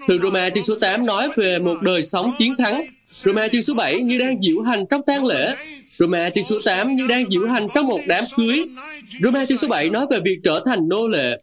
[0.09, 2.87] Từ Roma chương số 8 nói về một đời sống chiến thắng.
[3.11, 5.55] Roma chương số 7 như đang diễu hành trong tang lễ.
[6.01, 8.67] Roma chương số 8 như đang diễu hành trong một đám cưới.
[9.23, 11.43] Roma chương số 7 nói về việc trở thành nô lệ.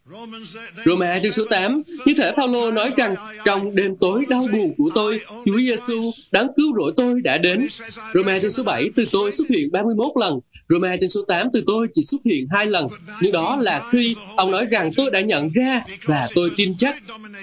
[0.86, 3.15] Roma chương số 8 như thể Phaolô nói rằng
[3.46, 7.67] trong đêm tối đau buồn của tôi, Chúa Giêsu đáng cứu rỗi tôi đã đến.
[8.13, 10.39] Roma chương số 7 từ tôi xuất hiện 31 lần.
[10.70, 12.88] Roma chương số 8 từ tôi chỉ xuất hiện hai lần.
[13.22, 16.96] Nhưng đó là khi ông nói rằng tôi đã nhận ra và tôi tin chắc.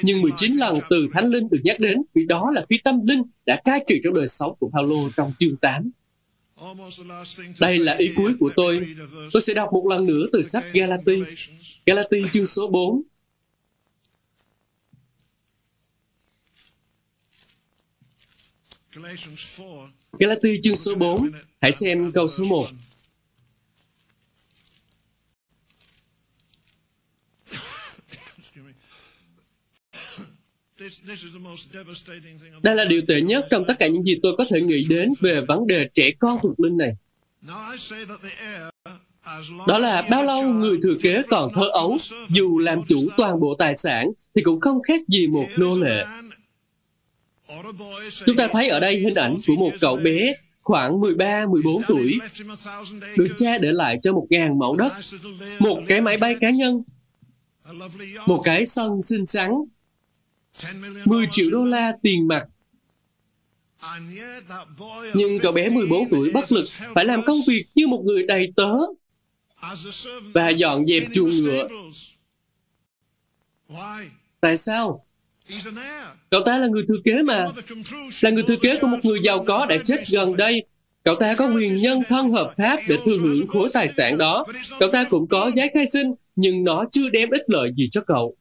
[0.02, 3.22] Nhưng 19 lần từ Thánh Linh được nhắc đến vì đó là khi tâm linh
[3.46, 5.90] đã cai trị trong đời sống của Phaolô trong chương 8.
[7.60, 8.96] Đây là ý cuối của tôi.
[9.32, 11.22] Tôi sẽ đọc một lần nữa từ sách Galati.
[11.86, 13.02] Galati chương số 4.
[20.18, 21.30] Galati chương số 4.
[21.60, 22.66] Hãy xem câu số 1.
[32.62, 35.12] Đây là điều tệ nhất trong tất cả những gì tôi có thể nghĩ đến
[35.20, 36.96] về vấn đề trẻ con thuộc linh này.
[39.66, 41.96] Đó là bao lâu người thừa kế còn thơ ấu,
[42.28, 46.04] dù làm chủ toàn bộ tài sản, thì cũng không khác gì một nô lệ.
[48.26, 52.18] Chúng ta thấy ở đây hình ảnh của một cậu bé khoảng 13-14 tuổi,
[53.16, 54.92] được cha để lại cho một ngàn mẫu đất,
[55.58, 56.82] một cái máy bay cá nhân,
[58.26, 59.50] một cái sân xinh xắn,
[61.04, 62.46] 10 triệu đô la tiền mặt.
[65.14, 66.64] Nhưng cậu bé 14 tuổi bất lực
[66.94, 68.72] phải làm công việc như một người đầy tớ
[70.34, 71.68] và dọn dẹp chuồng ngựa.
[74.40, 75.04] Tại sao?
[76.30, 77.48] Cậu ta là người thừa kế mà.
[78.20, 80.64] Là người thừa kế của một người giàu có đã chết gần đây.
[81.04, 84.44] Cậu ta có quyền nhân thân hợp pháp để thừa hưởng khối tài sản đó.
[84.80, 88.00] Cậu ta cũng có giấy khai sinh, nhưng nó chưa đem ích lợi gì cho
[88.06, 88.36] cậu.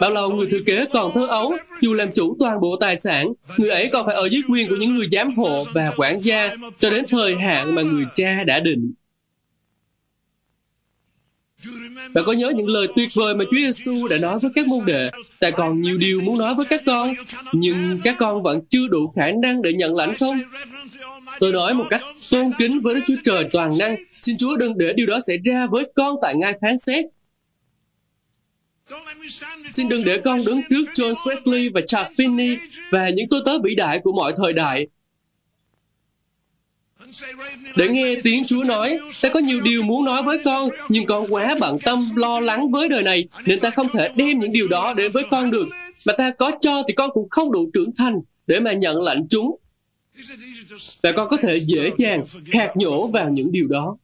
[0.00, 3.32] Bao lâu người thừa kế còn thơ ấu, dù làm chủ toàn bộ tài sản,
[3.56, 6.50] người ấy còn phải ở dưới quyền của những người giám hộ và quản gia
[6.80, 8.92] cho đến thời hạn mà người cha đã định.
[12.14, 14.86] Bạn có nhớ những lời tuyệt vời mà Chúa Giêsu đã nói với các môn
[14.86, 15.10] đệ?
[15.40, 17.14] Ta còn nhiều điều muốn nói với các con,
[17.52, 20.40] nhưng các con vẫn chưa đủ khả năng để nhận lãnh không?
[21.40, 24.78] Tôi nói một cách tôn kính với Đức Chúa Trời toàn năng, xin Chúa đừng
[24.78, 27.04] để điều đó xảy ra với con tại ngai phán xét.
[29.72, 32.56] Xin đừng để con đứng trước John Wesley và Charles Finney
[32.90, 34.86] và những tôi tớ vĩ đại của mọi thời đại.
[37.76, 41.26] Để nghe tiếng Chúa nói, ta có nhiều điều muốn nói với con, nhưng con
[41.34, 44.68] quá bận tâm lo lắng với đời này, nên ta không thể đem những điều
[44.68, 45.68] đó đến với con được.
[46.06, 49.26] Mà ta có cho thì con cũng không đủ trưởng thành để mà nhận lãnh
[49.30, 49.56] chúng.
[51.02, 53.96] Và con có thể dễ dàng khạc nhổ vào những điều đó.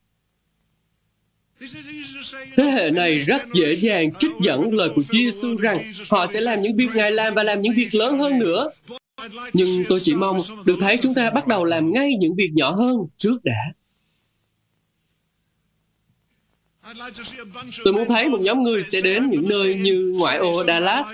[2.57, 6.40] Thế hệ này rất dễ dàng trích dẫn lời của Chúa Giêsu rằng họ sẽ
[6.40, 8.70] làm những việc Ngài làm và làm những việc lớn hơn nữa.
[9.53, 12.70] Nhưng tôi chỉ mong được thấy chúng ta bắt đầu làm ngay những việc nhỏ
[12.70, 13.72] hơn trước đã.
[17.85, 21.07] Tôi muốn thấy một nhóm người sẽ đến những nơi như ngoại ô Dallas.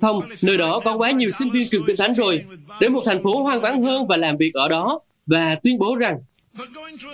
[0.00, 2.44] Không, nơi đó có quá nhiều sinh viên trường kinh thánh rồi.
[2.80, 5.96] Đến một thành phố hoang vắng hơn và làm việc ở đó và tuyên bố
[5.96, 6.18] rằng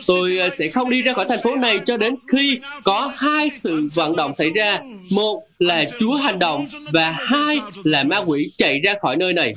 [0.07, 3.50] Tôi ờ, sẽ không đi ra khỏi thành phố này cho đến khi có hai
[3.50, 4.81] sự vận động xảy ra.
[5.11, 9.55] Một là Chúa hành động và hai là ma quỷ chạy ra khỏi nơi này.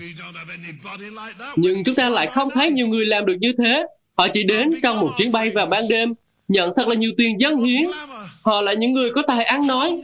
[1.55, 3.85] Nhưng chúng ta lại không thấy nhiều người làm được như thế.
[4.17, 6.13] Họ chỉ đến trong một chuyến bay vào ban đêm,
[6.47, 7.83] nhận thật là nhiều tiền dân hiến.
[8.41, 10.01] Họ là những người có tài ăn nói.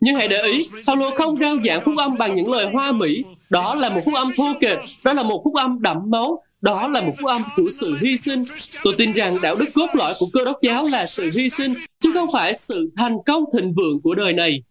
[0.00, 3.24] Nhưng hãy để ý, Paulo không rao giảng phúc âm bằng những lời hoa mỹ.
[3.50, 6.88] Đó là một phúc âm thô kệch, đó là một phúc âm đậm máu, đó
[6.88, 8.44] là một phúc âm của sự hy sinh.
[8.84, 11.74] Tôi tin rằng đạo đức cốt lõi của cơ đốc giáo là sự hy sinh,
[12.00, 14.62] chứ không phải sự thành công thịnh vượng của đời này.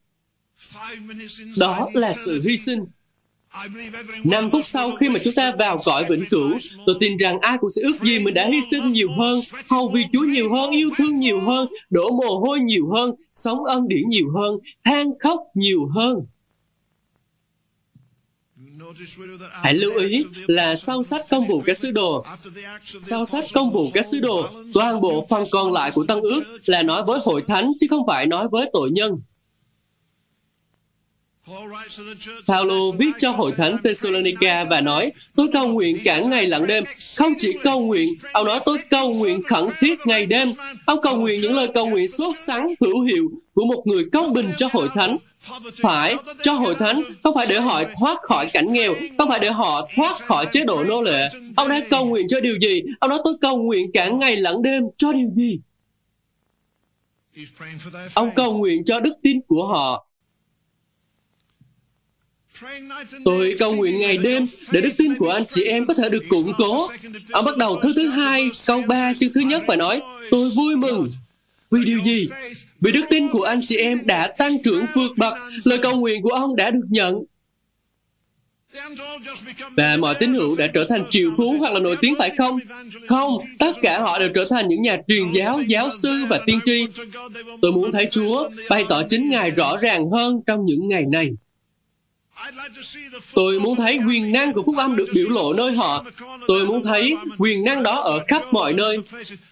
[1.57, 2.85] Đó là sự hy sinh.
[4.23, 6.49] Năm phút sau khi mà chúng ta vào cõi vĩnh cửu,
[6.85, 9.91] tôi tin rằng ai cũng sẽ ước gì mình đã hy sinh nhiều hơn, hầu
[9.95, 13.87] vì Chúa nhiều hơn, yêu thương nhiều hơn, đổ mồ hôi nhiều hơn, sống ân
[13.87, 16.15] điển nhiều hơn, than khóc nhiều hơn.
[19.51, 22.25] Hãy lưu ý là sau sách công vụ các sứ đồ,
[23.01, 26.41] sau sách công vụ các sứ đồ, toàn bộ phần còn lại của Tân ước
[26.65, 29.11] là nói với hội thánh chứ không phải nói với tội nhân.
[32.47, 36.83] Paulo viết cho hội thánh Thessalonica và nói, tôi cầu nguyện cả ngày lẫn đêm.
[37.15, 40.47] Không chỉ cầu nguyện, ông nói tôi cầu nguyện khẩn thiết ngày đêm.
[40.85, 44.33] Ông cầu nguyện những lời cầu nguyện sốt sắng, hữu hiệu của một người công
[44.33, 45.17] bình cho hội thánh.
[45.81, 49.49] Phải, cho hội thánh, không phải để họ thoát khỏi cảnh nghèo, không phải để
[49.51, 51.29] họ thoát khỏi chế độ nô lệ.
[51.55, 52.81] Ông đã cầu nguyện cho điều gì?
[52.99, 55.59] Ông nói tôi cầu nguyện cả ngày lẫn đêm cho điều gì?
[58.13, 60.07] Ông cầu nguyện cho đức tin của họ.
[63.25, 66.23] Tôi cầu nguyện ngày đêm để đức tin của anh chị em có thể được
[66.29, 66.89] củng cố.
[67.31, 70.75] Ông bắt đầu thứ thứ hai, câu ba, chương thứ nhất và nói, tôi vui
[70.75, 71.11] mừng.
[71.71, 72.29] Vì điều gì?
[72.81, 76.21] Vì đức tin của anh chị em đã tăng trưởng vượt bậc, lời cầu nguyện
[76.21, 77.23] của ông đã được nhận.
[79.77, 82.59] Và mọi tín hữu đã trở thành triệu phú hoặc là nổi tiếng phải không?
[83.07, 86.59] Không, tất cả họ đều trở thành những nhà truyền giáo, giáo sư và tiên
[86.65, 86.85] tri.
[87.61, 91.29] Tôi muốn thấy Chúa bày tỏ chính Ngài rõ ràng hơn trong những ngày này.
[93.33, 96.05] Tôi muốn thấy quyền năng của phúc âm được biểu lộ nơi họ.
[96.47, 98.97] Tôi muốn thấy quyền năng đó ở khắp mọi nơi.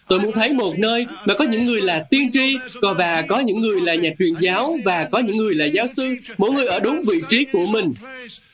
[0.08, 3.62] Tôi muốn thấy một nơi mà có những người là tiên tri và có những
[3.62, 6.16] người là nhà truyền giáo và có những người là giáo sư.
[6.38, 7.94] Mỗi người ở đúng vị trí của mình.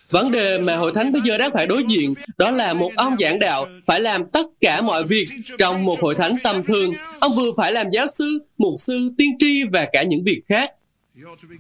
[0.10, 3.16] Vấn đề mà hội thánh bây giờ đang phải đối diện đó là một ông
[3.20, 6.94] giảng đạo phải làm tất cả mọi việc trong một hội thánh tầm thường.
[7.20, 10.72] Ông vừa phải làm giáo sư, mục sư, tiên tri và cả những việc khác.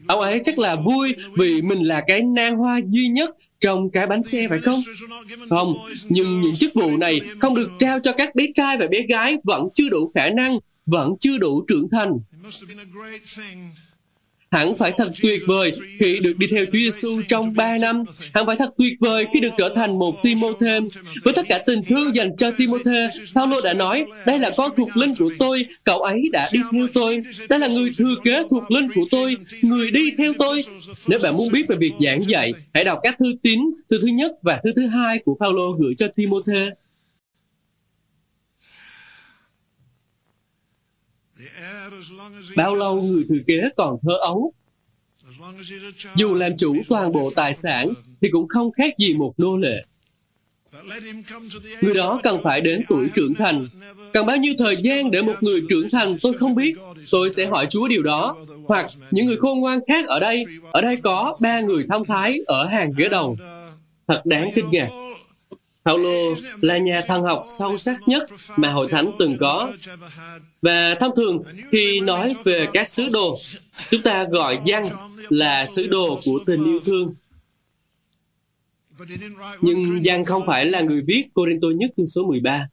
[0.07, 4.07] Ông ấy chắc là vui vì mình là cái nang hoa duy nhất trong cái
[4.07, 4.79] bánh xe phải không?
[5.49, 5.73] Không,
[6.09, 9.37] nhưng những chức vụ này không được trao cho các bé trai và bé gái
[9.43, 12.11] vẫn chưa đủ khả năng, vẫn chưa đủ trưởng thành.
[14.51, 18.03] Hẳn phải thật tuyệt vời khi được đi theo Chúa Giêsu trong 3 năm.
[18.33, 20.79] Hẳn phải thật tuyệt vời khi được trở thành một Timôthê.
[21.23, 24.97] Với tất cả tình thương dành cho Timôthê, Paulo đã nói, đây là con thuộc
[24.97, 27.21] linh của tôi, cậu ấy đã đi theo tôi.
[27.49, 30.63] Đây là người thừa kế thuộc linh của tôi, người đi theo tôi.
[31.07, 34.07] Nếu bạn muốn biết về việc giảng dạy, hãy đọc các thư tín, thư thứ
[34.07, 36.69] nhất và thư thứ hai của Paulo gửi cho Timôthê.
[42.55, 44.53] Bao lâu người thừa kế còn thơ ấu?
[46.15, 49.85] Dù làm chủ toàn bộ tài sản thì cũng không khác gì một nô lệ.
[51.81, 53.67] Người đó cần phải đến tuổi trưởng thành.
[54.13, 56.75] Cần bao nhiêu thời gian để một người trưởng thành tôi không biết.
[57.11, 58.35] Tôi sẽ hỏi Chúa điều đó.
[58.65, 60.45] Hoặc những người khôn ngoan khác ở đây.
[60.71, 63.37] Ở đây có ba người thông thái ở hàng ghế đầu.
[64.07, 64.89] Thật đáng kinh ngạc.
[65.87, 69.73] Paulo là nhà thần học sâu sắc nhất mà hội thánh từng có.
[70.61, 73.39] Và thông thường khi nói về các sứ đồ,
[73.91, 74.89] chúng ta gọi Giăng
[75.29, 77.15] là sứ đồ của tình yêu thương.
[79.61, 82.67] Nhưng Giăng không phải là người viết Corinto nhất chương số 13.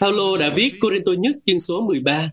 [0.00, 2.30] Paulo đã viết Corinto nhất chương số 13.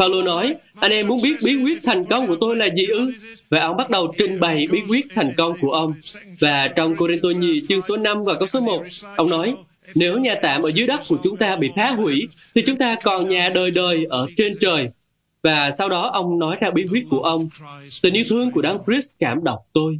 [0.00, 3.12] Paulo nói, anh em muốn biết bí quyết thành công của tôi là gì ư?
[3.50, 5.94] Và ông bắt đầu trình bày bí quyết thành công của ông.
[6.40, 8.84] Và trong Corinto nhì chương số 5 và câu số 1,
[9.16, 9.54] ông nói,
[9.94, 12.96] nếu nhà tạm ở dưới đất của chúng ta bị phá hủy, thì chúng ta
[13.02, 14.88] còn nhà đời đời ở trên trời.
[15.42, 17.48] Và sau đó ông nói ra bí quyết của ông.
[18.02, 19.98] Tình yêu thương của Đấng Christ cảm động tôi.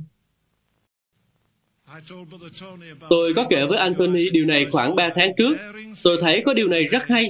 [3.09, 5.59] Tôi có kể với Anthony điều này khoảng 3 tháng trước.
[6.03, 7.29] Tôi thấy có điều này rất hay.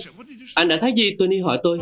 [0.55, 1.17] Anh đã thấy gì?
[1.19, 1.79] Tony hỏi tôi.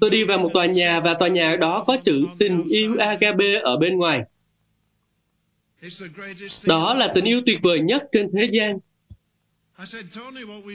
[0.00, 3.60] Tôi đi vào một tòa nhà và tòa nhà đó có chữ tình yêu agape
[3.62, 4.22] ở bên ngoài.
[6.64, 8.78] Đó là tình yêu tuyệt vời nhất trên thế gian.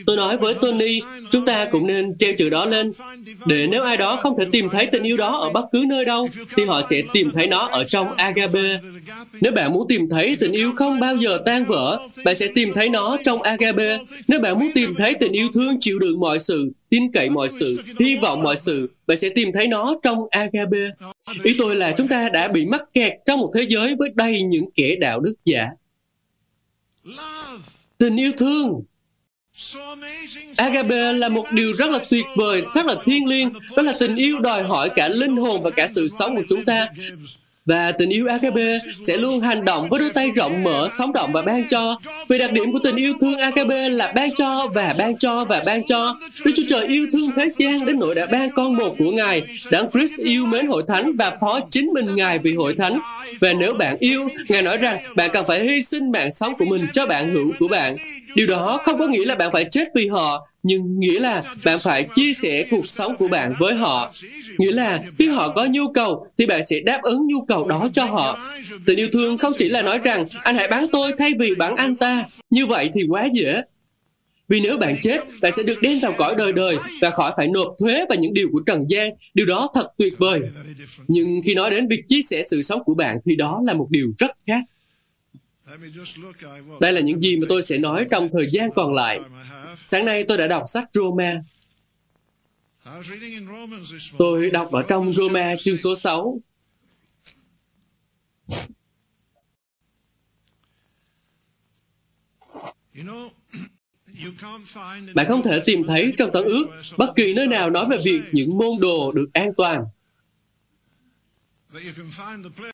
[0.06, 1.00] Tôi nói với Tony,
[1.32, 2.92] chúng ta cũng nên treo chữ đó lên,
[3.46, 6.06] để nếu ai đó không thể tìm thấy tình yêu đó ở bất cứ nơi
[6.06, 8.80] đâu, thì họ sẽ tìm thấy nó ở trong Agape.
[9.42, 12.74] Nếu bạn muốn tìm thấy tình yêu không bao giờ tan vỡ, bạn sẽ tìm
[12.74, 13.98] thấy nó trong Agape.
[14.28, 17.50] Nếu bạn muốn tìm thấy tình yêu thương chịu đựng mọi sự, tin cậy mọi
[17.60, 20.90] sự, hy vọng mọi sự, bạn sẽ tìm thấy nó trong Agape.
[21.44, 24.42] Ý tôi là chúng ta đã bị mắc kẹt trong một thế giới với đầy
[24.42, 25.68] những kẻ đạo đức giả.
[27.98, 28.84] Tình yêu thương
[30.58, 33.50] Agape là một điều rất là tuyệt vời, rất là thiêng liêng.
[33.76, 36.66] Đó là tình yêu đòi hỏi cả linh hồn và cả sự sống của chúng
[36.66, 36.88] ta.
[37.68, 38.58] Và tình yêu AKB
[39.02, 42.00] sẽ luôn hành động với đôi tay rộng mở, sống động và ban cho.
[42.30, 45.64] Vì đặc điểm của tình yêu thương AKB là ban cho và ban cho và
[45.66, 46.18] ban cho.
[46.46, 49.44] Đức Chúa Trời yêu thương thế gian đến nỗi đã ban con một của Ngài.
[49.72, 53.00] Đấng Christ yêu mến hội thánh và phó chính mình Ngài vì hội thánh.
[53.40, 56.66] Và nếu bạn yêu, Ngài nói rằng bạn cần phải hy sinh mạng sống của
[56.66, 57.98] mình cho bạn hữu của bạn.
[58.36, 61.80] Điều đó không có nghĩa là bạn phải chết vì họ, nhưng nghĩa là bạn
[61.80, 64.12] phải chia sẻ cuộc sống của bạn với họ.
[64.58, 67.88] Nghĩa là khi họ có nhu cầu thì bạn sẽ đáp ứng nhu cầu đó
[67.94, 68.40] cho họ.
[68.86, 71.76] Tình yêu thương không chỉ là nói rằng anh hãy bán tôi thay vì bán
[71.76, 72.26] anh ta.
[72.50, 73.62] Như vậy thì quá dễ.
[74.50, 77.48] Vì nếu bạn chết, bạn sẽ được đem vào cõi đời đời và khỏi phải
[77.48, 79.12] nộp thuế và những điều của trần gian.
[79.34, 80.42] Điều đó thật tuyệt vời.
[81.08, 83.88] Nhưng khi nói đến việc chia sẻ sự sống của bạn thì đó là một
[83.90, 84.60] điều rất khác.
[86.82, 89.20] Đây là những gì mà tôi sẽ nói trong thời gian còn lại.
[89.88, 91.42] Sáng nay tôi đã đọc sách Roma.
[94.18, 96.42] Tôi đọc ở trong Roma chương số 6.
[105.16, 106.66] Bạn không thể tìm thấy trong tấn ước
[106.98, 109.84] bất kỳ nơi nào nói về việc những môn đồ được an toàn.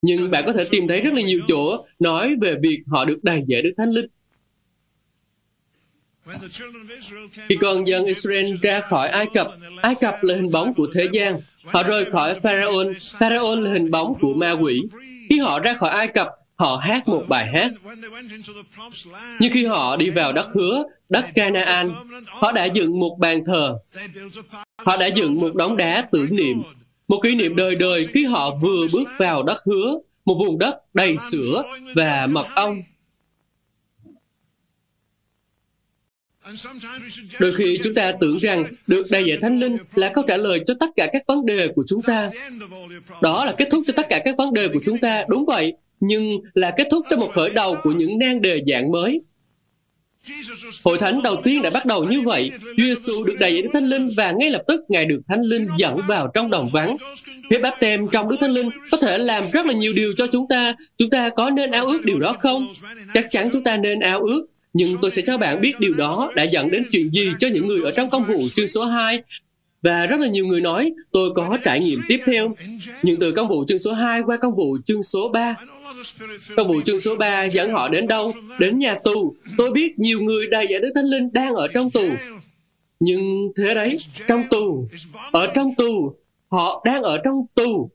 [0.02, 3.24] Nhưng bạn có thể tìm thấy rất là nhiều chỗ nói về việc họ được
[3.24, 4.06] đầy dạy Đức Thánh Linh.
[7.50, 9.48] Khi con dân Israel ra khỏi Ai Cập,
[9.82, 11.40] Ai Cập là hình bóng của thế gian.
[11.66, 12.88] Họ rời khỏi Pharaoh,
[13.20, 14.84] Pharaoh là hình bóng của ma quỷ.
[15.30, 17.72] Khi họ ra khỏi Ai Cập, họ hát một bài hát.
[19.40, 21.92] Nhưng khi họ đi vào đất hứa, đất Canaan,
[22.28, 23.78] họ đã dựng một bàn thờ.
[24.78, 26.62] Họ đã dựng một đống đá tưởng niệm.
[27.14, 30.76] Một kỷ niệm đời đời khi họ vừa bước vào đất hứa, một vùng đất
[30.94, 31.64] đầy sữa
[31.96, 32.82] và mật ong
[37.40, 40.60] Đôi khi chúng ta tưởng rằng được đầy dạy Thánh Linh là câu trả lời
[40.66, 42.32] cho tất cả các vấn đề của chúng ta.
[43.22, 45.74] Đó là kết thúc cho tất cả các vấn đề của chúng ta, đúng vậy,
[46.00, 49.22] nhưng là kết thúc cho một khởi đầu của những nan đề dạng mới.
[50.84, 52.52] Hội thánh đầu tiên đã bắt đầu như vậy.
[52.62, 55.68] Chúa Giêsu được đầy Đức Thánh Linh và ngay lập tức Ngài được Thánh Linh
[55.78, 56.98] dẫn vào trong đồng vắng.
[57.50, 60.28] Phép báp tem trong Đức Thánh Linh có thể làm rất là nhiều điều cho
[60.28, 60.76] chúng ta.
[60.98, 62.68] Chúng ta có nên ao ước điều đó không?
[63.14, 66.32] Chắc chắn chúng ta nên ao ước nhưng tôi sẽ cho bạn biết điều đó
[66.36, 69.24] đã dẫn đến chuyện gì cho những người ở trong công vụ chương số 2.
[69.82, 72.56] Và rất là nhiều người nói, tôi có trải nghiệm tiếp theo.
[73.04, 75.56] Nhưng từ công vụ chương số 2 qua công vụ chương số 3,
[76.58, 78.34] trong vụ chương số 3 dẫn họ đến đâu?
[78.60, 79.36] Đến nhà tù.
[79.58, 82.10] Tôi biết nhiều người đầy giải Đức Thánh Linh đang ở trong tù.
[83.00, 84.88] Nhưng thế đấy, trong tù,
[85.32, 86.16] ở trong tù,
[86.48, 87.90] họ đang ở trong tù.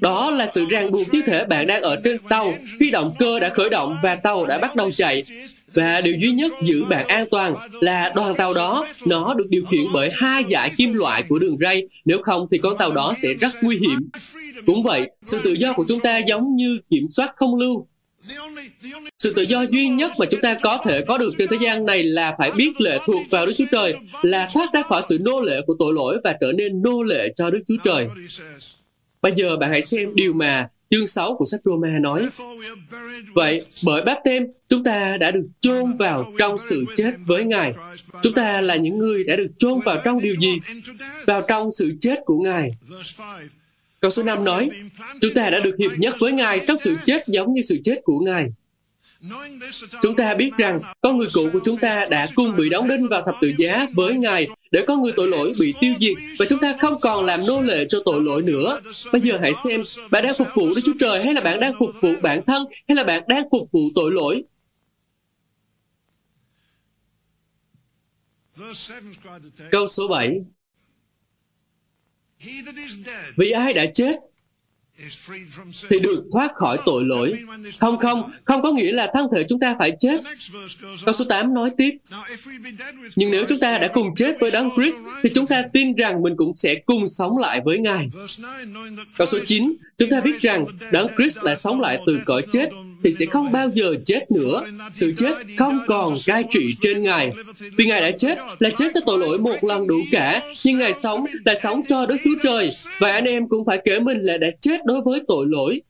[0.00, 3.40] Đó là sự ràng buộc như thể bạn đang ở trên tàu khi động cơ
[3.40, 5.24] đã khởi động và tàu đã bắt đầu chạy.
[5.74, 9.64] Và điều duy nhất giữ bạn an toàn là đoàn tàu đó, nó được điều
[9.70, 13.14] khiển bởi hai dải kim loại của đường ray, nếu không thì con tàu đó
[13.22, 14.08] sẽ rất nguy hiểm.
[14.66, 17.86] Cũng vậy, sự tự do của chúng ta giống như kiểm soát không lưu.
[19.18, 21.86] Sự tự do duy nhất mà chúng ta có thể có được trên thế gian
[21.86, 25.18] này là phải biết lệ thuộc vào Đức Chúa Trời, là thoát ra khỏi sự
[25.20, 28.06] nô lệ của tội lỗi và trở nên nô lệ cho Đức Chúa Trời.
[29.22, 32.28] Bây giờ bạn hãy xem điều mà chương 6 của sách Roma nói.
[33.34, 37.74] Vậy, bởi báp tem, chúng ta đã được chôn vào trong sự chết với Ngài.
[38.22, 40.58] Chúng ta là những người đã được chôn vào trong điều gì?
[41.26, 42.70] Vào trong sự chết của Ngài.
[44.00, 44.70] Câu số 5 nói,
[45.20, 48.00] chúng ta đã được hiệp nhất với Ngài trong sự chết giống như sự chết
[48.04, 48.48] của Ngài.
[50.02, 53.08] Chúng ta biết rằng con người cũ của chúng ta đã cùng bị đóng đinh
[53.08, 56.46] vào thập tự giá với Ngài để con người tội lỗi bị tiêu diệt và
[56.48, 58.80] chúng ta không còn làm nô lệ cho tội lỗi nữa.
[59.12, 61.74] Bây giờ hãy xem, bạn đang phục vụ Đức Chúa Trời hay là bạn đang
[61.78, 64.44] phục vụ bản thân hay là bạn đang phục vụ tội lỗi?
[69.70, 70.44] Câu số 7
[73.36, 74.29] Vì ai đã chết
[75.88, 77.38] thì được thoát khỏi tội lỗi.
[77.80, 80.20] Không không, không có nghĩa là thân thể chúng ta phải chết.
[81.04, 81.90] Câu số 8 nói tiếp,
[83.16, 86.22] nhưng nếu chúng ta đã cùng chết với Đấng Christ, thì chúng ta tin rằng
[86.22, 88.10] mình cũng sẽ cùng sống lại với Ngài.
[89.16, 92.70] Câu số 9, chúng ta biết rằng Đấng Christ lại sống lại từ cõi chết
[93.04, 94.64] thì sẽ không bao giờ chết nữa.
[94.94, 97.32] Sự chết không còn cai trị trên Ngài.
[97.78, 100.94] Vì Ngài đã chết là chết cho tội lỗi một lần đủ cả, nhưng Ngài
[100.94, 102.70] sống là sống cho Đức Chúa Trời.
[102.98, 105.82] Và anh em cũng phải kể mình là đã chết đối với tội lỗi.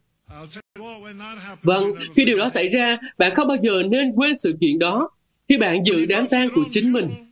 [1.62, 5.10] Vâng, khi điều đó xảy ra, bạn không bao giờ nên quên sự kiện đó
[5.48, 7.29] khi bạn dự đám tang của chính mình.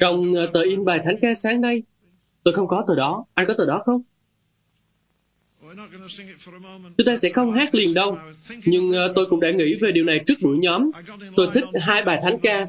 [0.00, 1.82] Trong tờ in bài thánh ca sáng nay,
[2.42, 3.24] tôi không có tờ đó.
[3.34, 4.02] Anh có tờ đó không?
[6.98, 8.18] Chúng ta sẽ không hát liền đâu,
[8.64, 10.90] nhưng ờ, tôi cũng đã nghĩ về điều này trước buổi nhóm.
[11.36, 12.66] Tôi thích hai bài thánh ca,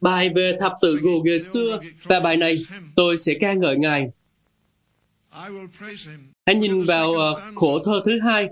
[0.00, 2.56] bài về thập tự gồ ghề xưa và bài này
[2.96, 4.10] tôi sẽ ca ngợi Ngài.
[6.46, 8.48] Hãy nhìn vào uh, khổ thơ thứ hai.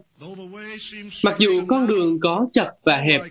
[1.24, 3.22] Mặc dù con đường có chật và hẹp,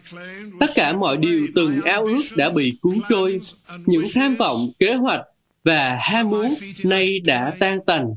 [0.59, 3.39] tất cả mọi điều từng ao ước đã bị cuốn trôi.
[3.85, 5.21] Những tham vọng, kế hoạch
[5.63, 6.53] và ham muốn
[6.83, 8.15] nay đã tan tành.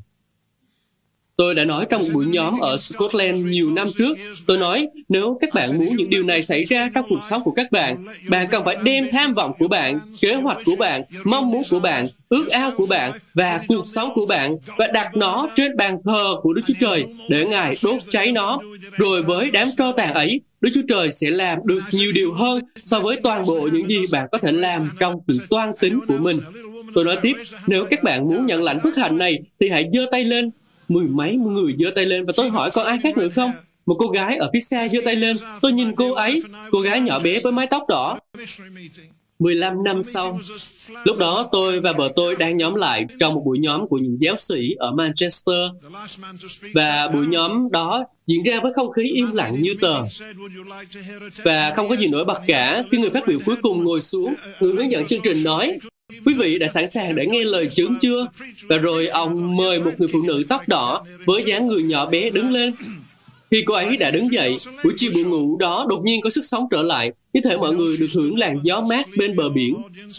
[1.38, 5.38] Tôi đã nói trong một buổi nhóm ở Scotland nhiều năm trước, tôi nói nếu
[5.40, 8.46] các bạn muốn những điều này xảy ra trong cuộc sống của các bạn, bạn
[8.50, 12.08] cần phải đem tham vọng của bạn, kế hoạch của bạn, mong muốn của bạn,
[12.28, 16.34] ước ao của bạn và cuộc sống của bạn và đặt nó trên bàn thờ
[16.42, 18.60] của Đức Chúa Trời để Ngài đốt cháy nó.
[18.96, 22.62] Rồi với đám tro tàn ấy, Đức Chúa Trời sẽ làm được nhiều điều hơn
[22.84, 26.18] so với toàn bộ những gì bạn có thể làm trong sự toan tính của
[26.18, 26.38] mình.
[26.94, 27.34] Tôi nói tiếp,
[27.66, 30.50] nếu các bạn muốn nhận lãnh phước hạnh này thì hãy giơ tay lên
[30.88, 33.52] mười mấy người giơ tay lên và tôi hỏi có ai khác nữa không
[33.86, 37.00] một cô gái ở phía xa giơ tay lên tôi nhìn cô ấy cô gái
[37.00, 38.18] nhỏ bé với mái tóc đỏ
[39.38, 40.40] 15 năm sau,
[41.04, 44.16] lúc đó tôi và vợ tôi đang nhóm lại trong một buổi nhóm của những
[44.20, 45.70] giáo sĩ ở Manchester.
[46.74, 50.02] Và buổi nhóm đó diễn ra với không khí im lặng như tờ.
[51.44, 54.34] Và không có gì nổi bật cả khi người phát biểu cuối cùng ngồi xuống,
[54.60, 55.78] người hướng dẫn chương trình nói,
[56.24, 58.26] Quý vị đã sẵn sàng để nghe lời chứng chưa?
[58.62, 62.30] Và rồi ông mời một người phụ nữ tóc đỏ với dáng người nhỏ bé
[62.30, 62.74] đứng lên.
[63.50, 66.44] Khi cô ấy đã đứng dậy, buổi chiều buồn ngủ đó đột nhiên có sức
[66.44, 69.76] sống trở lại, như thể mọi người được hưởng làn gió mát bên bờ biển.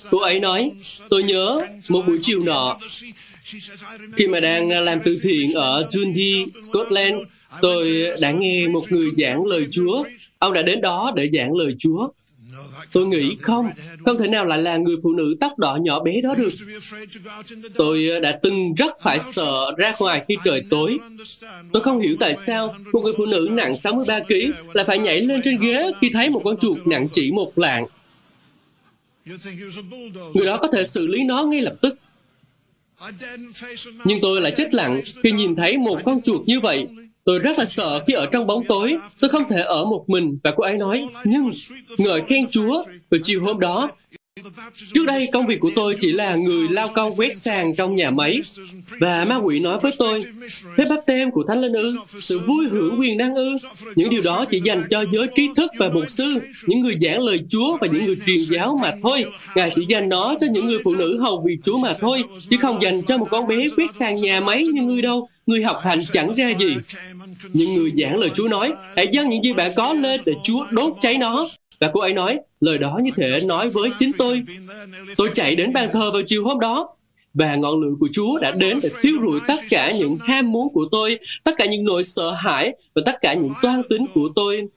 [0.10, 0.72] Cô ấy nói,
[1.10, 2.78] tôi nhớ một buổi chiều nọ,
[4.16, 7.16] khi mà đang làm từ thiện ở Dundee, Scotland,
[7.62, 10.04] tôi đã nghe một người giảng lời Chúa.
[10.40, 12.08] Ông đã đến đó để giảng lời Chúa.
[12.92, 13.70] Tôi nghĩ không,
[14.06, 16.50] không thể nào lại là người phụ nữ tóc đỏ nhỏ bé đó được.
[17.76, 20.98] Tôi ờ, đã từng rất phải sợ ra ngoài khi trời tối.
[21.74, 24.34] Tôi không hiểu tại sao một người phụ nữ nặng 63 kg
[24.74, 27.86] lại phải nhảy lên trên ghế khi thấy một con chuột nặng chỉ một lạng.
[30.34, 31.98] Người đó có thể xử lý nó ngay lập tức.
[34.06, 36.88] Nhưng tôi lại chết lặng khi nhìn thấy một con chuột như vậy
[37.26, 40.38] Tôi rất là sợ khi ở trong bóng tối, tôi không thể ở một mình.
[40.44, 41.50] Và cô ấy nói, nhưng
[41.98, 42.84] ngợi khen Chúa.
[43.12, 43.90] Và chiều hôm đó,
[44.94, 48.12] Trước đây công việc của tôi chỉ là người lao công quét sàn trong nhà
[48.12, 48.42] máy
[49.00, 50.24] và ma quỷ nói với tôi
[50.78, 53.58] phép bắp tem của thánh linh ư sự vui hưởng quyền năng ư
[53.96, 57.22] những điều đó chỉ dành cho giới trí thức và mục sư những người giảng
[57.22, 60.68] lời Chúa và những người truyền giáo mà thôi ngài chỉ dành nó cho những
[60.68, 63.68] người phụ nữ hầu vì Chúa mà thôi chứ không dành cho một con bé
[63.78, 66.78] quét sàn nhà máy như ngươi đâu người học hành chẳng ra gì
[67.54, 70.66] những người giảng lời Chúa nói hãy dâng những gì bạn có lên để Chúa
[70.72, 71.48] đốt cháy nó
[71.80, 74.44] và cô ấy nói, lời đó như thể nói với chính tôi.
[75.18, 76.90] Tôi chạy đến bàn thờ vào chiều hôm đó,
[77.34, 80.74] và ngọn lửa của Chúa đã đến để thiêu rụi tất cả những ham muốn
[80.74, 84.30] của tôi, tất cả những nỗi sợ hãi và tất cả những toan tính của
[84.36, 84.68] tôi.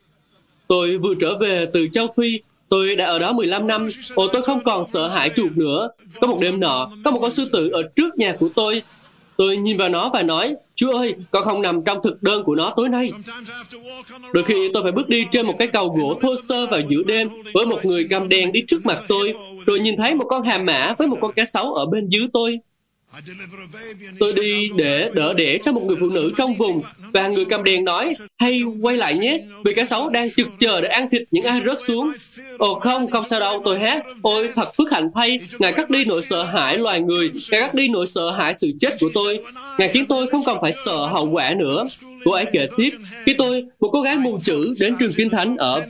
[0.68, 4.42] Tôi vừa trở về từ châu Phi, tôi đã ở đó 15 năm, ồ tôi
[4.42, 5.88] không còn sợ hãi chuột nữa.
[6.20, 8.82] Có một đêm nọ, có một con sư tử ở trước nhà của tôi.
[9.36, 12.54] Tôi nhìn vào nó và nói, Chúa ơi, con không nằm trong thực đơn của
[12.54, 13.12] nó tối nay.
[14.32, 17.02] Đôi khi tôi phải bước đi trên một cái cầu gỗ thô sơ vào giữa
[17.06, 19.34] đêm với một người cam đen đi trước mặt tôi,
[19.66, 22.28] rồi nhìn thấy một con hà mã với một con cá sấu ở bên dưới
[22.32, 22.58] tôi.
[24.20, 26.82] Tôi đi để đỡ đẻ cho một người phụ nữ trong vùng
[27.12, 30.80] và người cầm đèn nói, hay quay lại nhé, vì cá sấu đang trực chờ
[30.80, 32.12] để ăn thịt những ai rớt xuống.
[32.58, 34.04] Ồ không, không sao đâu, tôi hát.
[34.22, 37.74] Ôi, thật phước hạnh thay, Ngài cắt đi nỗi sợ hãi loài người, Ngài cắt
[37.74, 39.40] đi nỗi sợ hãi sự chết của tôi.
[39.78, 41.86] Ngài khiến tôi không còn phải sợ hậu quả nữa.
[42.24, 42.90] Cô ấy kể tiếp,
[43.26, 45.86] khi tôi, một cô gái mù chữ, đến trường kinh thánh ở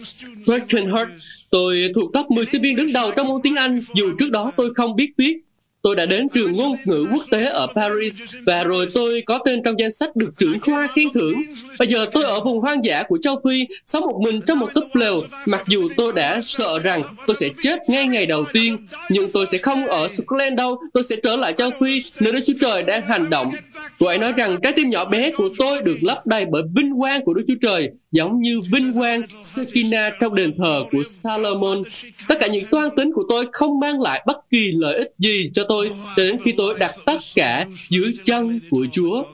[0.47, 1.11] Breckenhurst,
[1.51, 4.53] tôi thuộc top 10 sinh viên đứng đầu trong môn tiếng Anh, dù trước đó
[4.57, 5.39] tôi không biết viết
[5.83, 8.17] tôi đã đến trường ngôn ngữ quốc tế ở Paris
[8.47, 11.43] và rồi tôi có tên trong danh sách được trưởng khoa khen thưởng.
[11.79, 14.75] Bây giờ tôi ở vùng hoang dã của châu Phi, sống một mình trong một
[14.75, 18.77] túp lều, mặc dù tôi đã sợ rằng tôi sẽ chết ngay ngày đầu tiên,
[19.11, 22.41] nhưng tôi sẽ không ở Scotland đâu, tôi sẽ trở lại châu Phi, nơi Đức
[22.47, 23.51] Chúa Trời đang hành động.
[23.99, 26.93] Cô ấy nói rằng trái tim nhỏ bé của tôi được lấp đầy bởi vinh
[27.01, 31.83] quang của Đức Chúa Trời, giống như vinh quang Sekina trong đền thờ của Salomon.
[32.29, 35.51] Tất cả những toan tính của tôi không mang lại bất kỳ lợi ích gì
[35.55, 35.72] cho tôi
[36.17, 39.25] cho đến khi tôi đặt tất cả dưới chân của Chúa.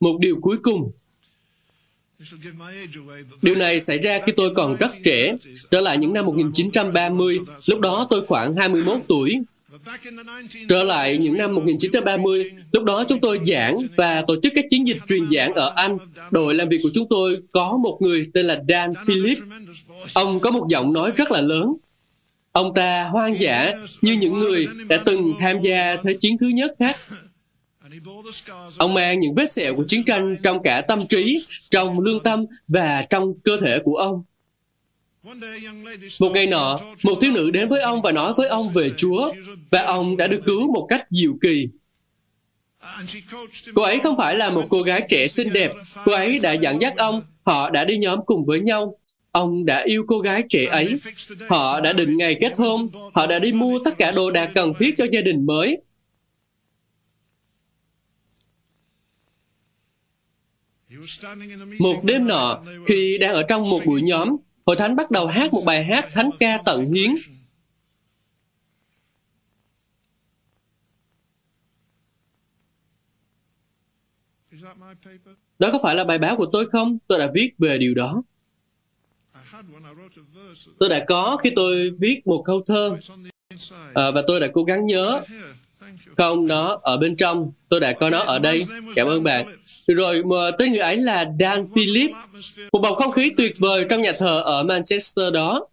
[0.00, 0.90] Một điều cuối cùng,
[3.42, 5.36] Điều này xảy ra khi tôi còn rất trẻ,
[5.70, 9.38] trở lại những năm 1930, lúc đó tôi khoảng 21 tuổi.
[10.68, 14.86] Trở lại những năm 1930, lúc đó chúng tôi giảng và tổ chức các chiến
[14.86, 15.98] dịch truyền giảng ở Anh.
[16.30, 19.38] Đội làm việc của chúng tôi có một người tên là Dan Philip.
[20.12, 21.74] Ông có một giọng nói rất là lớn.
[22.58, 26.74] Ông ta hoang dã như những người đã từng tham gia Thế chiến thứ nhất
[26.78, 26.96] khác.
[28.78, 32.44] Ông mang những vết sẹo của chiến tranh trong cả tâm trí, trong lương tâm
[32.68, 34.22] và trong cơ thể của ông.
[36.20, 39.32] Một ngày nọ, một thiếu nữ đến với ông và nói với ông về Chúa,
[39.70, 41.68] và ông đã được cứu một cách diệu kỳ.
[43.74, 45.72] Cô ấy không phải là một cô gái trẻ xinh đẹp,
[46.04, 48.98] cô ấy đã dẫn dắt ông, họ đã đi nhóm cùng với nhau.
[49.38, 51.00] Ông đã yêu cô gái trẻ ấy.
[51.48, 54.72] Họ đã định ngày kết hôn, họ đã đi mua tất cả đồ đạc cần
[54.78, 55.82] thiết cho gia đình mới.
[61.78, 64.36] Một đêm nọ, khi đang ở trong một buổi nhóm,
[64.66, 67.10] Hội Thánh bắt đầu hát một bài hát thánh ca tận hiến.
[75.58, 76.98] Đó có phải là bài báo của tôi không?
[77.06, 78.22] Tôi đã viết về điều đó.
[80.78, 82.96] Tôi đã có khi tôi viết một câu thơ
[83.94, 85.20] à, và tôi đã cố gắng nhớ.
[86.16, 87.52] Không, nó ở bên trong.
[87.68, 88.66] Tôi đã có nó ở đây.
[88.94, 89.46] Cảm ơn bạn.
[89.86, 92.10] Rồi mà tên người ấy là Dan Philip.
[92.72, 95.66] Một bầu không khí tuyệt vời trong nhà thờ ở Manchester đó.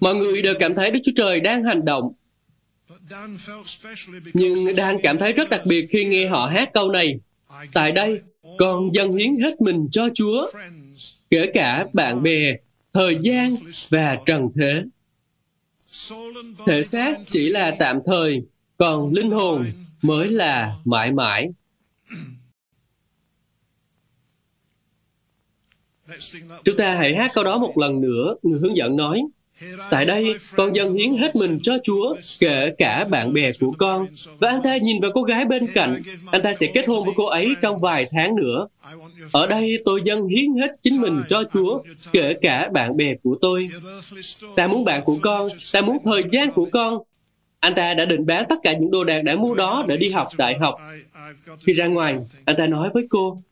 [0.00, 2.12] Mọi người đều cảm thấy Đức Chúa Trời đang hành động.
[4.34, 7.18] Nhưng Dan cảm thấy rất đặc biệt khi nghe họ hát câu này.
[7.74, 8.20] Tại đây,
[8.58, 10.50] con dâng hiến hết mình cho Chúa,
[11.30, 12.56] kể cả bạn bè,
[12.92, 13.56] thời gian
[13.88, 14.84] và trần thế.
[16.66, 18.42] Thể xác chỉ là tạm thời,
[18.76, 21.48] còn linh hồn mới là mãi mãi.
[26.64, 29.22] Chúng ta hãy hát câu đó một lần nữa, người hướng dẫn nói.
[29.90, 34.06] Tại đây, con dâng hiến hết mình cho Chúa, kể cả bạn bè của con.
[34.38, 36.02] Và anh ta nhìn vào cô gái bên cạnh.
[36.30, 38.68] Anh ta sẽ kết hôn với cô ấy trong vài tháng nữa.
[39.32, 41.82] Ở đây tôi dâng hiến hết chính mình cho Chúa,
[42.12, 43.68] kể cả bạn bè của tôi.
[44.56, 46.98] Ta muốn bạn của con, ta muốn thời gian của con.
[47.60, 50.10] Anh ta đã định bán tất cả những đồ đạc đã mua đó để đi
[50.10, 50.74] học đại học.
[51.66, 53.42] Khi ra ngoài, anh ta nói với cô,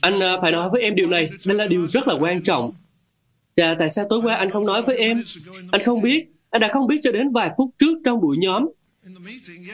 [0.00, 2.72] anh à, phải nói với em điều này, đây là điều rất là quan trọng.
[3.56, 5.22] Chà, tại sao tối qua anh không nói với em?
[5.72, 6.26] Anh không biết.
[6.50, 8.68] Anh đã không biết cho đến vài phút trước trong buổi nhóm.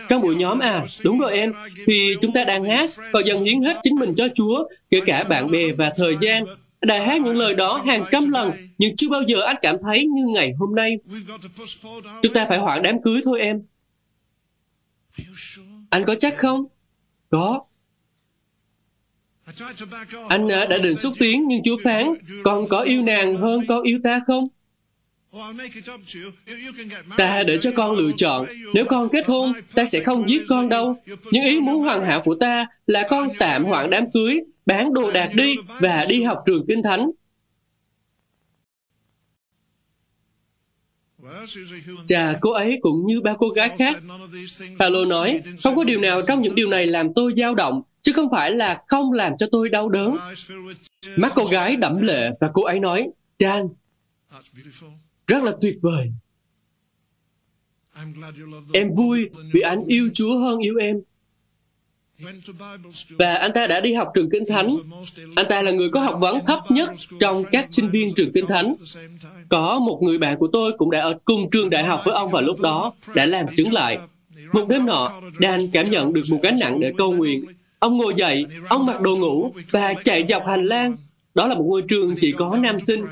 [0.08, 1.52] Trong buổi nhóm à, đúng rồi em,
[1.86, 5.24] thì chúng ta đang hát và dần hiến hết chính mình cho Chúa, kể cả
[5.24, 6.44] bạn bè và thời gian.
[6.80, 9.76] Anh đã hát những lời đó hàng trăm lần, nhưng chưa bao giờ anh cảm
[9.82, 10.98] thấy như ngày hôm nay.
[12.22, 13.62] Chúng ta phải hoãn đám cưới thôi em.
[15.90, 16.64] Anh có chắc không?
[17.30, 17.60] Có.
[20.28, 23.82] Anh à, đã định xúc tiến nhưng Chúa phán, con có yêu nàng hơn con
[23.82, 24.48] yêu ta không?
[27.16, 28.46] Ta để cho con lựa chọn.
[28.74, 30.96] Nếu con kết hôn, ta sẽ không giết con đâu.
[31.30, 35.10] Nhưng ý muốn hoàn hảo của ta là con tạm hoãn đám cưới, bán đồ
[35.10, 37.10] đạc đi và đi học trường kinh thánh.
[42.06, 43.96] Chà, cô ấy cũng như ba cô gái khác.
[44.78, 48.12] Paulo nói, không có điều nào trong những điều này làm tôi dao động, chứ
[48.12, 50.16] không phải là không làm cho tôi đau đớn.
[51.16, 53.68] Mắt cô gái đẫm lệ và cô ấy nói, Dan,
[55.26, 56.12] rất là tuyệt vời.
[58.72, 61.00] Em vui vì anh yêu Chúa hơn yêu em.
[63.18, 64.68] Và anh ta đã đi học trường Kinh Thánh.
[65.36, 66.90] Anh ta là người có học vấn thấp nhất
[67.20, 68.74] trong các sinh viên trường Kinh Thánh.
[69.48, 72.30] Có một người bạn của tôi cũng đã ở cùng trường đại học với ông
[72.30, 73.98] vào lúc đó, đã làm chứng lại.
[74.52, 77.44] Một đêm nọ, Dan cảm nhận được một gánh nặng để cầu nguyện.
[77.78, 80.96] Ông ngồi dậy, ông mặc đồ ngủ và chạy dọc hành lang.
[81.34, 83.04] Đó là một ngôi trường chỉ có nam sinh.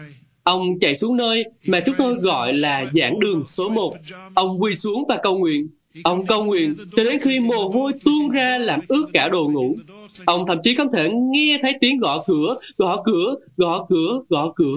[0.42, 3.94] Ông chạy xuống nơi mà chúng tôi gọi là giảng đường số 1.
[4.34, 5.68] Ông quỳ xuống và cầu nguyện.
[6.04, 9.76] Ông cầu nguyện cho đến khi mồ hôi tuôn ra làm ướt cả đồ ngủ.
[10.24, 14.52] Ông thậm chí không thể nghe thấy tiếng gõ cửa, gõ cửa, gõ cửa, gõ
[14.56, 14.76] cửa.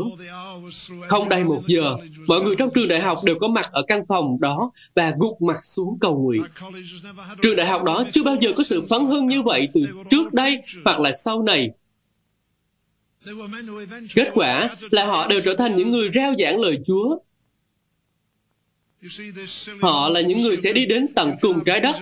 [1.08, 1.96] Không đầy một giờ,
[2.28, 5.42] mọi người trong trường đại học đều có mặt ở căn phòng đó và gục
[5.42, 6.44] mặt xuống cầu nguyện.
[7.42, 10.34] Trường đại học đó chưa bao giờ có sự phấn hưng như vậy từ trước
[10.34, 11.70] đây hoặc là sau này.
[14.16, 17.18] Kết quả là họ đều trở thành những người rao giảng lời Chúa
[19.82, 21.96] Họ là những người sẽ đi đến tận cùng trái đất.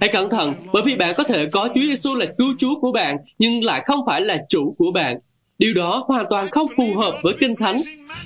[0.00, 2.92] Hãy cẩn thận, bởi vì bạn có thể có Chúa Giêsu là cứu Chúa của
[2.92, 5.18] bạn, nhưng lại không phải là chủ của bạn.
[5.58, 7.80] Điều đó hoàn toàn không phù hợp với Kinh Thánh.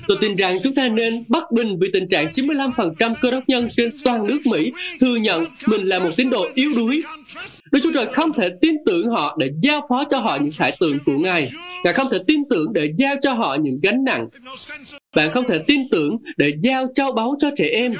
[0.07, 3.69] Tôi tin rằng chúng ta nên bất bình vì tình trạng 95% cơ đốc nhân
[3.77, 7.03] trên toàn nước Mỹ thừa nhận mình là một tín đồ yếu đuối.
[7.71, 10.77] Đức Chúa Trời không thể tin tưởng họ để giao phó cho họ những khải
[10.79, 11.51] tượng của Ngài.
[11.83, 14.27] Ngài không thể tin tưởng để giao cho họ những gánh nặng.
[15.15, 17.93] Bạn không thể tin tưởng để giao châu báu cho trẻ em.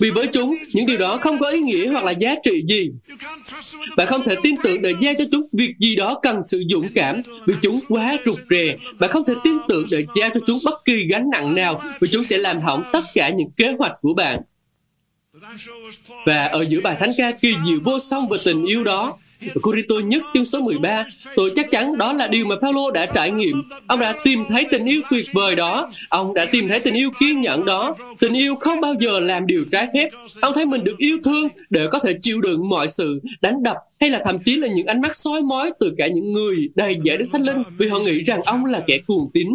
[0.00, 2.90] Vì với chúng, những điều đó không có ý nghĩa hoặc là giá trị gì.
[3.96, 6.88] Bạn không thể tin tưởng để giao cho chúng việc gì đó cần sự dũng
[6.94, 8.76] cảm vì chúng quá rụt rè.
[8.98, 12.08] Bạn không thể tin tưởng để giao cho chúng bất kỳ gánh nặng nào và
[12.10, 14.40] chúng sẽ làm hỏng tất cả những kế hoạch của bạn.
[16.26, 19.18] Và ở giữa bài thánh ca kỳ diệu vô song về tình yêu đó,
[19.62, 23.30] Corinto nhất chương số 13, tôi chắc chắn đó là điều mà Paulo đã trải
[23.30, 23.62] nghiệm.
[23.86, 25.90] Ông đã tìm thấy tình yêu tuyệt vời đó.
[26.08, 27.96] Ông đã tìm thấy tình yêu kiên nhẫn đó.
[28.20, 30.10] Tình yêu không bao giờ làm điều trái phép.
[30.40, 33.76] Ông thấy mình được yêu thương để có thể chịu đựng mọi sự đánh đập
[34.00, 36.96] hay là thậm chí là những ánh mắt soi mói từ cả những người đầy
[37.02, 39.48] dễ Đức Thánh Linh vì họ nghĩ rằng ông là kẻ cuồng tín.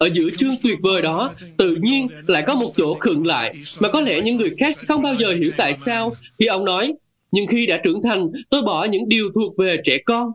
[0.00, 3.88] Ở giữa chương tuyệt vời đó, tự nhiên lại có một chỗ khựng lại, mà
[3.88, 6.94] có lẽ những người khác sẽ không bao giờ hiểu tại sao khi ông nói,
[7.32, 10.32] nhưng khi đã trưởng thành, tôi bỏ những điều thuộc về trẻ con.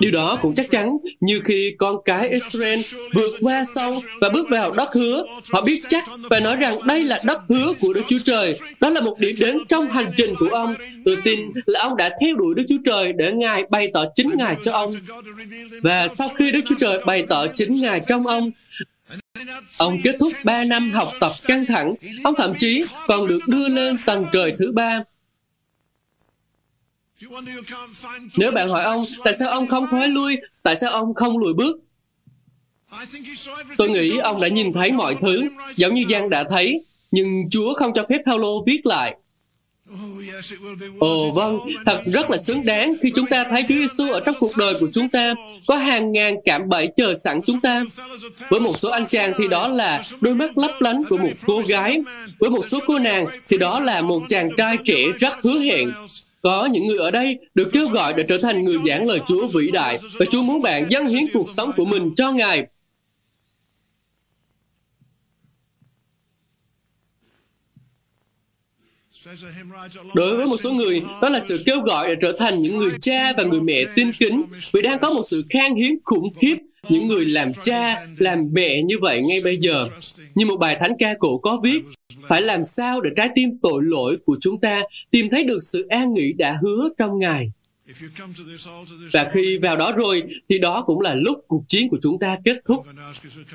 [0.00, 2.80] Điều đó cũng chắc chắn như khi con cái Israel
[3.14, 7.04] vượt qua sông và bước vào đất hứa, họ biết chắc và nói rằng đây
[7.04, 8.58] là đất hứa của Đức Chúa Trời.
[8.80, 10.74] Đó là một điểm đến trong hành trình của ông.
[11.04, 14.30] Tôi tin là ông đã theo đuổi Đức Chúa Trời để Ngài bày tỏ chính
[14.36, 14.94] Ngài cho ông.
[15.82, 18.50] Và sau khi Đức Chúa Trời bày tỏ chính Ngài trong ông,
[19.78, 21.94] Ông kết thúc 3 năm học tập căng thẳng,
[22.24, 25.02] ông thậm chí còn được đưa lên tầng trời thứ ba.
[28.36, 31.54] Nếu bạn hỏi ông, tại sao ông không thoái lui, tại sao ông không lùi
[31.54, 31.76] bước?
[33.76, 37.74] Tôi nghĩ ông đã nhìn thấy mọi thứ, giống như Giang đã thấy, nhưng Chúa
[37.74, 39.16] không cho phép Paulo viết lại.
[40.98, 44.34] Ồ vâng, thật rất là xứng đáng khi chúng ta thấy Chúa Giêsu ở trong
[44.40, 45.34] cuộc đời của chúng ta.
[45.66, 47.84] Có hàng ngàn cảm bẫy chờ sẵn chúng ta.
[48.50, 51.62] Với một số anh chàng thì đó là đôi mắt lấp lánh của một cô
[51.68, 52.02] gái.
[52.38, 55.92] Với một số cô nàng thì đó là một chàng trai trẻ rất hứa hẹn.
[56.42, 59.48] Có những người ở đây được kêu gọi để trở thành người giảng lời Chúa
[59.48, 62.66] vĩ đại và Chúa muốn bạn dâng hiến cuộc sống của mình cho Ngài.
[70.14, 72.92] Đối với một số người, đó là sự kêu gọi để trở thành những người
[73.00, 76.56] cha và người mẹ tin kính, vì đang có một sự khan hiếm khủng khiếp
[76.90, 79.88] những người làm cha, làm mẹ như vậy ngay bây giờ.
[80.34, 81.82] Như một bài thánh ca cổ có viết,
[82.28, 85.86] phải làm sao để trái tim tội lỗi của chúng ta tìm thấy được sự
[85.88, 87.52] an nghỉ đã hứa trong Ngài.
[89.12, 92.38] Và khi vào đó rồi, thì đó cũng là lúc cuộc chiến của chúng ta
[92.44, 92.86] kết thúc.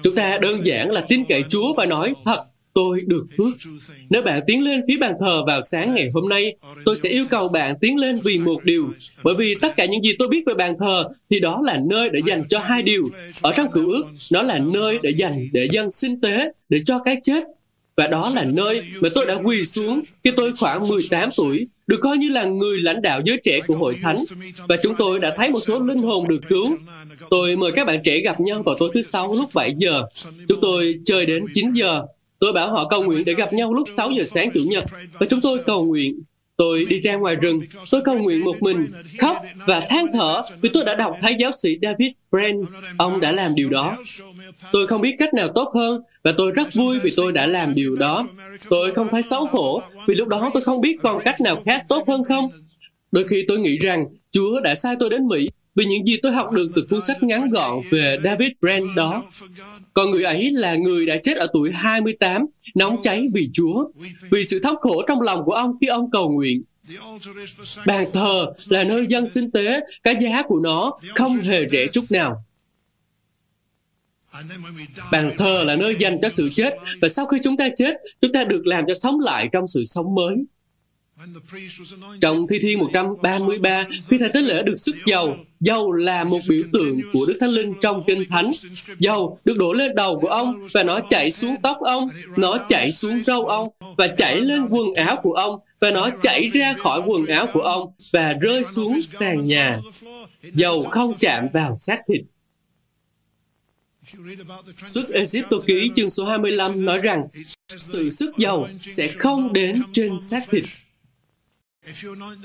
[0.03, 3.53] Chúng ta đơn giản là tin cậy Chúa và nói thật tôi được phước.
[4.09, 6.55] Nếu bạn tiến lên phía bàn thờ vào sáng ngày hôm nay,
[6.85, 8.89] tôi sẽ yêu cầu bạn tiến lên vì một điều.
[9.23, 12.09] Bởi vì tất cả những gì tôi biết về bàn thờ thì đó là nơi
[12.09, 13.09] để dành cho hai điều.
[13.41, 16.99] Ở trong cựu ước, nó là nơi để dành để dân sinh tế, để cho
[16.99, 17.43] cái chết.
[17.97, 21.97] Và đó là nơi mà tôi đã quỳ xuống khi tôi khoảng 18 tuổi, được
[22.01, 24.23] coi như là người lãnh đạo giới trẻ của hội thánh.
[24.67, 26.77] Và chúng tôi đã thấy một số linh hồn được cứu.
[27.29, 30.03] Tôi mời các bạn trẻ gặp nhau vào tối thứ sáu lúc 7 giờ.
[30.47, 32.01] Chúng tôi chơi đến 9 giờ
[32.43, 34.83] Tôi bảo họ cầu nguyện để gặp nhau lúc 6 giờ sáng Chủ nhật
[35.19, 36.23] và chúng tôi cầu nguyện.
[36.57, 39.37] Tôi đi ra ngoài rừng, tôi cầu nguyện một mình, khóc
[39.67, 42.67] và than thở vì tôi đã đọc thấy giáo sĩ David brand
[42.97, 43.97] Ông đã làm điều đó.
[44.71, 47.75] Tôi không biết cách nào tốt hơn và tôi rất vui vì tôi đã làm
[47.75, 48.27] điều đó.
[48.69, 51.85] Tôi không thấy xấu hổ vì lúc đó tôi không biết còn cách nào khác
[51.87, 52.49] tốt hơn không.
[53.11, 56.31] Đôi khi tôi nghĩ rằng Chúa đã sai tôi đến Mỹ vì những gì tôi
[56.31, 59.23] học được từ cuốn sách ngắn gọn về David Brand đó.
[59.93, 62.45] Còn người ấy là người đã chết ở tuổi 28,
[62.75, 63.85] nóng cháy vì Chúa,
[64.31, 66.63] vì sự thống khổ trong lòng của ông khi ông cầu nguyện.
[67.85, 72.05] Bàn thờ là nơi dân sinh tế, cái giá của nó không hề rẻ chút
[72.09, 72.43] nào.
[75.11, 78.31] Bàn thờ là nơi dành cho sự chết, và sau khi chúng ta chết, chúng
[78.31, 80.35] ta được làm cho sống lại trong sự sống mới.
[82.21, 86.63] Trong Thi Thiên 133, khi Thầy Tế Lễ được sức dầu, dầu là một biểu
[86.73, 88.51] tượng của Đức Thánh Linh trong Kinh Thánh.
[88.99, 92.07] Dầu được đổ lên đầu của ông và nó chảy xuống tóc ông,
[92.37, 96.49] nó chảy xuống râu ông và chảy lên quần áo của ông và nó chảy
[96.53, 99.79] ra khỏi quần áo của ông và rơi xuống sàn nhà.
[100.53, 102.21] Dầu không chạm vào xác thịt.
[104.85, 107.27] Xuất Egypto ký chương số 25 nói rằng
[107.77, 110.63] sự sức dầu sẽ không đến trên xác thịt.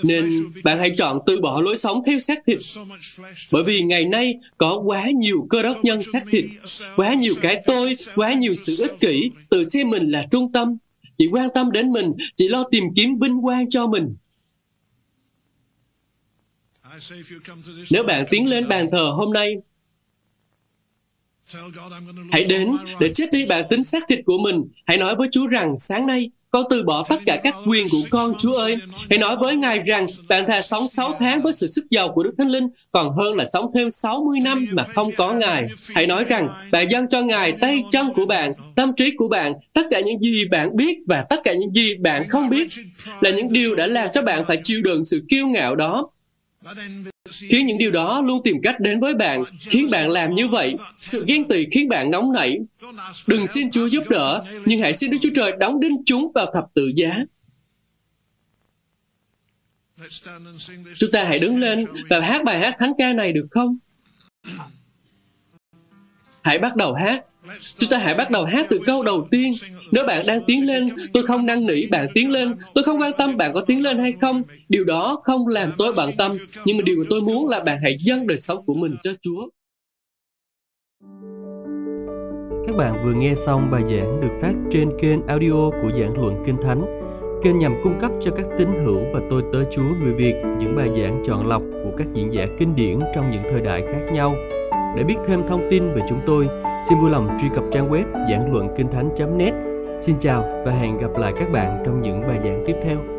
[0.03, 2.59] Nên bạn hãy chọn từ bỏ lối sống theo xác thịt.
[3.53, 6.45] Bởi vì ngày nay có quá nhiều cơ đốc nhân xác thịt,
[6.97, 10.77] quá nhiều cái tôi, quá nhiều sự ích kỷ, tự xem mình là trung tâm,
[11.19, 14.17] chỉ quan tâm đến mình, chỉ lo tìm kiếm vinh quang cho mình.
[17.91, 19.57] Nếu bạn tiến lên bàn thờ hôm nay,
[22.31, 24.65] hãy đến để chết đi bản tính xác thịt của mình.
[24.87, 28.03] Hãy nói với Chúa rằng sáng nay con từ bỏ tất cả các quyền của
[28.11, 28.77] con, Chúa ơi.
[29.11, 32.23] Hãy nói với Ngài rằng bạn thà sống 6 tháng với sự sức giàu của
[32.23, 35.69] Đức Thánh Linh, còn hơn là sống thêm 60 năm mà không có Ngài.
[35.95, 39.53] Hãy nói rằng bạn dâng cho Ngài tay chân của bạn, tâm trí của bạn,
[39.73, 42.69] tất cả những gì bạn biết và tất cả những gì bạn không biết
[43.21, 46.11] là những điều đã làm cho bạn phải chịu đựng sự kiêu ngạo đó
[47.33, 50.77] khiến những điều đó luôn tìm cách đến với bạn, khiến bạn làm như vậy.
[51.01, 52.59] Sự ghen tị khiến bạn nóng nảy.
[53.27, 56.47] Đừng xin Chúa giúp đỡ, nhưng hãy xin Đức Chúa Trời đóng đinh chúng vào
[56.55, 57.17] thập tự giá.
[60.97, 63.79] Chúng ta hãy đứng lên và hát bài hát thánh ca này được không?
[66.43, 67.25] Hãy bắt đầu hát.
[67.79, 69.53] Chúng ta hãy bắt đầu hát từ câu đầu tiên.
[69.93, 72.55] Nếu bạn đang tiến lên, tôi không năn nỉ bạn tiến lên.
[72.75, 74.43] Tôi không quan tâm bạn có tiến lên hay không.
[74.69, 76.33] Điều đó không làm tôi bận tâm.
[76.65, 79.11] Nhưng mà điều mà tôi muốn là bạn hãy dâng đời sống của mình cho
[79.21, 79.49] Chúa.
[82.67, 86.43] Các bạn vừa nghe xong bài giảng được phát trên kênh audio của giảng luận
[86.47, 86.85] Kinh Thánh.
[87.43, 90.77] Kênh nhằm cung cấp cho các tín hữu và tôi tớ Chúa người Việt những
[90.77, 94.13] bài giảng chọn lọc của các diễn giả kinh điển trong những thời đại khác
[94.13, 94.35] nhau.
[94.97, 96.49] Để biết thêm thông tin về chúng tôi,
[96.89, 99.68] xin vui lòng truy cập trang web giảng luận kinh thánh.net.
[100.01, 103.18] Xin chào và hẹn gặp lại các bạn trong những bài giảng tiếp theo.